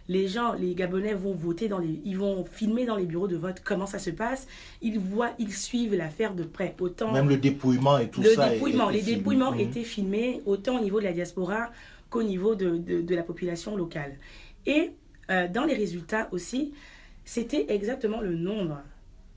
les 0.07 0.27
gens, 0.27 0.53
les 0.53 0.75
Gabonais 0.75 1.13
vont 1.13 1.33
voter 1.33 1.67
dans 1.67 1.79
les, 1.79 2.01
ils 2.03 2.17
vont 2.17 2.43
filmer 2.43 2.85
dans 2.85 2.97
les 2.97 3.05
bureaux 3.05 3.27
de 3.27 3.37
vote 3.37 3.61
comment 3.63 3.85
ça 3.85 3.99
se 3.99 4.09
passe. 4.09 4.47
Ils 4.81 4.99
voient, 4.99 5.31
ils 5.39 5.53
suivent 5.53 5.95
l'affaire 5.95 6.35
de 6.35 6.43
près. 6.43 6.75
Autant 6.79 7.13
même 7.13 7.29
le 7.29 7.37
dépouillement 7.37 7.97
et 7.97 8.09
tout 8.09 8.23
ça. 8.23 8.49
Dépouillement, 8.49 8.89
les 8.89 9.01
dépouillements 9.01 9.51
mhm. 9.53 9.59
étaient 9.59 9.83
filmés 9.83 10.41
autant 10.45 10.79
au 10.79 10.83
niveau 10.83 10.99
de 10.99 11.05
la 11.05 11.13
diaspora 11.13 11.71
qu'au 12.09 12.23
niveau 12.23 12.55
de, 12.55 12.77
de, 12.77 13.15
la 13.15 13.23
population 13.23 13.77
locale. 13.77 14.17
Et 14.65 14.91
euh, 15.29 15.47
dans 15.47 15.63
les 15.63 15.75
résultats 15.75 16.27
aussi, 16.31 16.73
c'était 17.23 17.67
exactement 17.69 18.19
le 18.19 18.35
nombre 18.35 18.81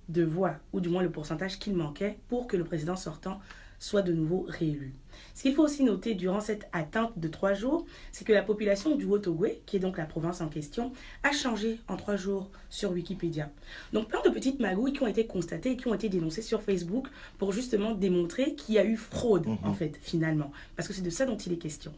de 0.09 0.25
voix, 0.25 0.57
ou 0.73 0.81
du 0.81 0.89
moins 0.89 1.03
le 1.03 1.11
pourcentage 1.11 1.59
qu'il 1.59 1.75
manquait 1.75 2.19
pour 2.29 2.47
que 2.47 2.57
le 2.57 2.65
président 2.65 2.97
sortant 2.97 3.41
soit 3.79 4.03
de 4.03 4.13
nouveau 4.13 4.47
réélu. 4.49 4.95
Ce 5.35 5.43
qu'il 5.43 5.55
faut 5.55 5.63
aussi 5.63 5.83
noter 5.83 6.15
durant 6.15 6.41
cette 6.41 6.69
attente 6.73 7.19
de 7.19 7.29
trois 7.29 7.53
jours, 7.53 7.85
c'est 8.13 8.25
que 8.25 8.33
la 8.33 8.43
population 8.43 8.97
du 8.97 9.05
Haut-Togoué, 9.05 9.63
qui 9.67 9.77
est 9.77 9.81
donc 9.81 9.99
la 9.99 10.07
province 10.07 10.41
en 10.41 10.49
question, 10.49 10.93
a 11.23 11.33
changé 11.33 11.81
en 11.89 11.97
trois 11.97 12.17
jours 12.17 12.51
sur 12.71 12.93
Wikipédia. 12.93 13.51
Donc 13.93 14.09
plein 14.09 14.23
de 14.23 14.31
petites 14.31 14.59
magouilles 14.61 14.93
qui 14.93 15.03
ont 15.03 15.07
été 15.07 15.27
constatées 15.27 15.73
et 15.73 15.77
qui 15.77 15.89
ont 15.89 15.95
été 15.95 16.09
dénoncées 16.09 16.43
sur 16.43 16.63
Facebook 16.63 17.09
pour 17.37 17.53
justement 17.53 17.93
démontrer 17.93 18.55
qu'il 18.55 18.77
y 18.77 18.79
a 18.79 18.85
eu 18.87 18.97
fraude, 18.97 19.47
mhm. 19.47 19.59
en 19.65 19.75
fait, 19.75 19.99
finalement. 20.01 20.51
Parce 20.77 20.89
que 20.89 20.95
c'est 20.95 21.03
de 21.03 21.11
ça 21.11 21.27
dont 21.27 21.37
il 21.37 21.53
est 21.53 21.59
question. 21.59 21.93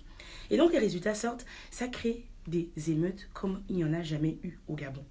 Et 0.51 0.57
donc 0.57 0.73
les 0.73 0.79
résultats 0.79 1.15
sortent, 1.15 1.47
ça 1.71 1.89
crée 1.89 2.25
des 2.47 2.71
émeutes 2.89 3.29
comme 3.33 3.63
il 3.69 3.77
n'y 3.77 3.85
en 3.85 3.93
a 3.93 4.03
jamais 4.03 4.39
eu 4.43 4.59
au 4.69 4.75
Gabon. 4.75 5.05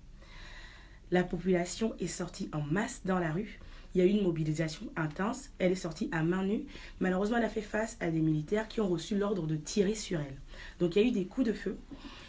La 1.11 1.23
population 1.23 1.93
est 1.99 2.07
sortie 2.07 2.49
en 2.51 2.61
masse 2.61 3.01
dans 3.05 3.19
la 3.19 3.31
rue. 3.31 3.59
Il 3.93 3.99
y 3.99 4.01
a 4.01 4.05
eu 4.05 4.09
une 4.09 4.23
mobilisation 4.23 4.87
intense. 4.97 5.49
Elle 5.57 5.71
est 5.71 5.75
sortie 5.75 6.09
à 6.11 6.23
main 6.23 6.43
nue. 6.43 6.65
Malheureusement, 6.99 7.37
elle 7.37 7.45
a 7.45 7.49
fait 7.49 7.61
face 7.61 7.95
à 8.01 8.11
des 8.11 8.19
militaires 8.19 8.67
qui 8.67 8.81
ont 8.81 8.89
reçu 8.89 9.17
l'ordre 9.17 9.47
de 9.47 9.55
tirer 9.55 9.95
sur 9.95 10.19
elle. 10.19 10.35
Donc 10.79 10.95
il 10.95 11.01
y 11.01 11.05
a 11.05 11.07
eu 11.07 11.11
des 11.11 11.25
coups 11.25 11.47
de 11.47 11.53
feu. 11.53 11.77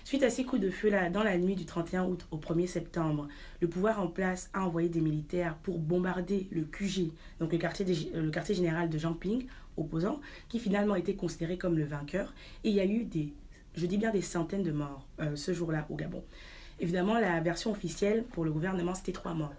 Suite 0.05 0.23
à 0.23 0.31
ces 0.31 0.45
coups 0.45 0.63
de 0.63 0.71
feu 0.71 0.89
là, 0.89 1.11
dans 1.11 1.25
la 1.25 1.37
nuit 1.37 1.57
du 1.57 1.65
31 1.65 2.05
août 2.05 2.29
au 2.31 2.37
1er 2.37 2.69
septembre, 2.69 3.27
le 3.61 3.69
pouvoir 3.69 4.01
en 4.01 4.07
place 4.07 4.51
a 4.53 4.65
envoyé 4.65 4.89
des 4.89 5.01
militaires 5.01 5.57
pour 5.65 5.81
bombarder 5.81 6.47
le 6.53 6.63
QG, 6.63 7.11
donc 7.41 7.51
le 7.51 7.59
quartier, 7.59 7.85
euh, 8.15 8.23
le 8.23 8.31
quartier 8.31 8.55
général 8.55 8.89
de 8.89 8.99
Jamping, 8.99 9.47
opposant, 9.77 10.21
qui 10.49 10.61
finalement 10.61 10.95
a 10.95 11.01
été 11.01 11.17
considéré 11.17 11.59
comme 11.59 11.77
le 11.77 11.85
vainqueur. 11.85 12.33
Et 12.63 12.69
il 12.69 12.77
y 12.77 12.81
a 12.81 12.87
eu 12.87 13.03
des, 13.03 13.33
je 13.75 13.87
dis 13.87 13.99
bien 13.99 14.13
des 14.13 14.23
centaines 14.23 14.63
de 14.63 14.71
morts 14.71 15.09
euh, 15.19 15.35
ce 15.35 15.53
jour-là 15.53 15.87
au 15.91 15.97
Gabon. 15.97 16.23
Évidemment, 16.81 17.19
la 17.19 17.41
version 17.41 17.71
officielle 17.71 18.25
pour 18.25 18.45
le 18.45 18.53
gouvernement, 18.53 18.95
c'était 18.95 19.13
trois 19.13 19.35
morts. 19.35 19.55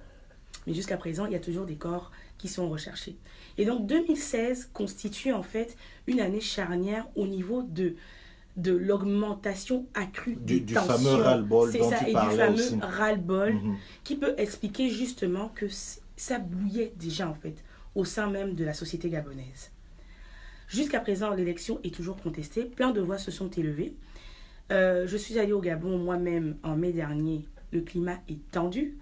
Mais 0.65 0.73
jusqu'à 0.73 0.97
présent, 0.97 1.25
il 1.25 1.31
y 1.31 1.35
a 1.35 1.39
toujours 1.39 1.65
des 1.65 1.75
corps 1.75 2.11
qui 2.37 2.47
sont 2.47 2.69
recherchés. 2.69 3.15
Et 3.57 3.65
donc 3.65 3.87
2016 3.87 4.69
constitue 4.73 5.31
en 5.33 5.41
fait 5.41 5.75
une 6.05 6.19
année 6.19 6.41
charnière 6.41 7.07
au 7.15 7.25
niveau 7.25 7.63
de, 7.63 7.95
de 8.57 8.73
l'augmentation 8.73 9.87
accrue 9.93 10.35
du, 10.35 10.61
du 10.61 10.73
fameux 10.73 11.15
ras-le-bol 11.15 11.71
C'est 11.71 11.83
ça, 11.83 12.07
et 12.07 12.13
du 12.13 12.37
fameux 12.37 12.79
ras-le-bol 12.81 13.53
mhm. 13.53 13.75
qui 14.03 14.15
peut 14.17 14.35
expliquer 14.37 14.89
justement 14.89 15.49
que 15.55 15.65
ça 16.17 16.37
bouillait 16.37 16.93
déjà 16.97 17.29
en 17.29 17.33
fait 17.33 17.63
au 17.95 18.05
sein 18.05 18.29
même 18.29 18.53
de 18.53 18.63
la 18.63 18.73
société 18.73 19.09
gabonaise. 19.09 19.71
Jusqu'à 20.67 20.99
présent, 20.99 21.31
l'élection 21.31 21.79
est 21.83 21.95
toujours 21.95 22.17
contestée. 22.17 22.65
Plein 22.65 22.91
de 22.91 22.99
voix 22.99 23.17
se 23.17 23.31
sont 23.31 23.49
élevées. 23.49 23.95
Euh, 24.71 25.07
je 25.07 25.17
suis 25.17 25.39
allée 25.39 25.53
au 25.53 25.61
Gabon 25.61 25.97
moi-même 25.97 26.57
en 26.63 26.75
mai 26.75 26.91
dernier. 26.91 27.45
Le 27.71 27.81
climat 27.81 28.17
est 28.29 28.39
tendu. 28.51 28.97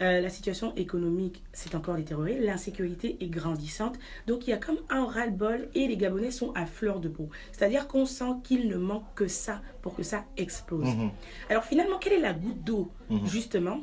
Euh, 0.00 0.20
la 0.20 0.28
situation 0.28 0.72
économique 0.76 1.42
s'est 1.52 1.74
encore 1.74 1.96
détériorée, 1.96 2.38
l'insécurité 2.38 3.16
est 3.20 3.28
grandissante. 3.28 3.98
Donc 4.28 4.46
il 4.46 4.50
y 4.50 4.52
a 4.52 4.56
comme 4.56 4.78
un 4.90 5.04
ras-le-bol 5.04 5.68
et 5.74 5.88
les 5.88 5.96
Gabonais 5.96 6.30
sont 6.30 6.52
à 6.52 6.66
fleur 6.66 7.00
de 7.00 7.08
peau. 7.08 7.28
C'est-à-dire 7.50 7.88
qu'on 7.88 8.06
sent 8.06 8.34
qu'il 8.44 8.68
ne 8.68 8.76
manque 8.76 9.12
que 9.16 9.26
ça 9.26 9.60
pour 9.82 9.96
que 9.96 10.04
ça 10.04 10.24
explose. 10.36 10.94
Mhm. 10.94 11.10
Alors 11.50 11.64
finalement, 11.64 11.98
quelle 11.98 12.12
est 12.12 12.20
la 12.20 12.32
goutte 12.32 12.62
d'eau, 12.62 12.92
mhm. 13.10 13.26
justement, 13.26 13.80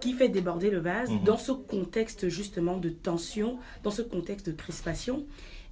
qui 0.00 0.14
fait 0.14 0.30
déborder 0.30 0.70
le 0.70 0.78
vase 0.78 1.10
mhm. 1.10 1.24
dans 1.24 1.36
ce 1.36 1.52
contexte, 1.52 2.28
justement, 2.30 2.78
de 2.78 2.88
tension, 2.88 3.58
dans 3.82 3.90
ce 3.90 4.00
contexte 4.00 4.48
de 4.48 4.52
crispation? 4.52 5.26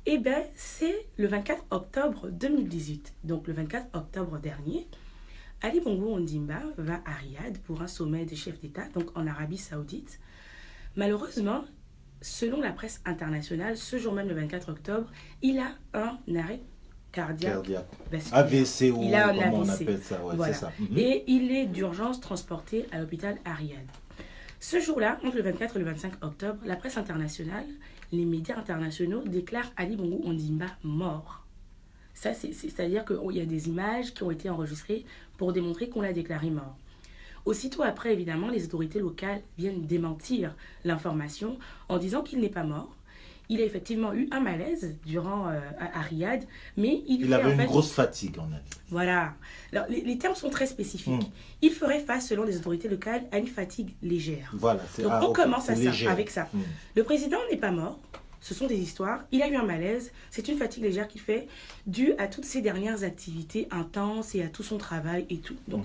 Eh 0.07 0.19
bien, 0.19 0.43
c'est 0.57 1.07
le 1.17 1.29
24 1.29 1.65
octobre 1.71 2.29
2018. 2.29 3.15
Donc, 3.25 3.47
le 3.47 3.53
24 3.53 3.87
octobre 3.97 4.39
dernier, 4.39 4.87
Ali 5.61 5.81
Bongo 5.81 6.15
Ondimba 6.15 6.61
va 6.77 7.01
à 7.07 7.13
Riyad 7.13 7.59
pour 7.59 7.83
un 7.83 7.87
sommet 7.87 8.25
des 8.25 8.35
chefs 8.37 8.61
d'État, 8.61 8.89
donc 8.95 9.17
en 9.17 9.27
Arabie 9.27 9.59
Saoudite. 9.59 10.19
Malheureusement, 10.97 11.65
selon 12.21 12.61
la 12.61 12.73
presse 12.73 13.01
internationale, 13.05 13.77
ce 13.77 13.97
jour 13.99 14.13
même, 14.13 14.29
le 14.29 14.35
24 14.35 14.71
octobre, 14.71 15.09
il 15.41 15.59
a 15.61 15.73
un 15.95 16.19
arrêt 16.37 16.61
cardiaque. 17.13 17.71
AVC 18.33 18.91
ou 18.91 19.03
Il 19.05 19.15
a 19.15 19.29
un 19.29 19.35
comment 19.35 19.59
on 19.59 19.69
AVC. 19.69 19.83
appelle 19.83 20.03
ça. 20.03 20.25
Ouais, 20.25 20.35
Voilà. 20.37 20.53
c'est 20.53 20.61
ça. 20.61 20.73
Mhm. 20.81 20.99
Et 20.99 21.25
il 21.29 21.53
est 21.53 21.67
d'urgence 21.67 22.21
transporté 22.21 22.87
à 22.91 22.99
l'hôpital 22.99 23.37
Ariad. 23.45 23.87
Ce 24.59 24.81
jour-là, 24.81 25.19
entre 25.25 25.37
le 25.37 25.43
24 25.43 25.77
et 25.77 25.79
le 25.81 25.85
25 25.85 26.13
octobre, 26.25 26.59
la 26.65 26.77
presse 26.77 26.97
internationale, 26.97 27.67
les 28.13 28.25
médias 28.27 28.59
internationaux 28.59 29.23
déclarent 29.23 29.73
Ali 29.77 29.97
Bongo 29.97 30.21
Ondimba 30.25 30.67
mort. 30.85 31.45
Ça, 32.15 32.35
c'est- 32.35 32.53
c'est- 32.53 32.69
C'est-à-dire 32.69 33.05
qu'il 33.07 33.37
y 33.37 33.41
a 33.41 33.47
des 33.47 33.69
images 33.69 34.13
qui 34.13 34.23
ont 34.23 34.31
été 34.31 34.51
enregistrées 34.51 35.05
pour 35.39 35.53
démontrer 35.53 35.89
qu'on 35.89 36.03
l'a 36.03 36.13
déclaré 36.13 36.51
mort. 36.51 36.77
Aussitôt 37.45 37.83
après, 37.83 38.13
évidemment, 38.13 38.49
les 38.49 38.65
autorités 38.67 39.01
locales 39.01 39.43
viennent 39.59 39.87
démentir 39.87 40.55
l'information 40.85 41.59
en 41.89 41.99
disant 41.99 42.23
qu'il 42.23 42.39
n'est 42.41 42.49
pas 42.51 42.65
mort. 42.65 42.95
Il 43.49 43.61
a 43.61 43.65
effectivement 43.65 44.15
eu 44.15 44.29
un 44.31 44.41
malaise 44.41 44.95
durant 45.05 45.49
euh, 45.49 45.59
à, 45.79 45.99
à 45.99 46.03
Riyad, 46.03 46.45
mais 46.77 47.03
il, 47.07 47.21
Il 47.23 47.27
fait 47.29 47.35
avait 47.35 47.45
en 47.45 47.51
une 47.51 47.57
fait 47.59 47.65
grosse 47.67 47.93
fatigue, 47.93 48.39
a 48.39 48.43
dit. 48.43 48.79
voilà. 48.89 49.35
Alors, 49.73 49.87
les, 49.89 50.01
les 50.03 50.17
termes 50.19 50.35
sont 50.35 50.49
très 50.51 50.67
spécifiques. 50.67 51.13
Mm. 51.23 51.31
Il 51.63 51.71
ferait 51.71 52.01
face, 52.01 52.29
selon 52.29 52.45
les 52.45 52.57
autorités 52.57 52.89
locales, 52.89 53.25
à 53.33 53.39
une 53.39 53.47
fatigue 53.47 53.91
légère. 54.03 54.51
Voilà. 54.55 54.81
c'est- 54.93 55.03
Donc 55.03 55.13
ah, 55.15 55.21
on 55.29 55.33
commence 55.33 55.69
à 55.69 55.77
ça, 55.77 56.11
avec 56.11 56.31
ça. 56.31 56.49
Mhm. 56.55 56.63
Le 56.97 57.03
président 57.05 57.39
n'est 57.51 57.57
pas 57.59 57.71
mort. 57.73 57.99
Ce 58.41 58.55
sont 58.55 58.67
des 58.67 58.79
histoires. 58.79 59.23
Il 59.31 59.41
a 59.43 59.49
eu 59.49 59.55
un 59.55 59.63
malaise. 59.65 60.11
C'est 60.31 60.49
une 60.49 60.59
fatigue 60.59 60.83
légère 60.83 61.07
qu'il 61.07 61.21
fait 61.21 61.47
due 61.87 62.15
à 62.19 62.27
toutes 62.27 62.45
ses 62.45 62.61
dernières 62.61 63.05
activités 63.05 63.69
intenses 63.71 64.35
et 64.35 64.43
à 64.43 64.49
tout 64.49 64.65
son 64.65 64.79
travail 64.79 65.27
et 65.31 65.37
tout. 65.39 65.55
Donc, 65.69 65.85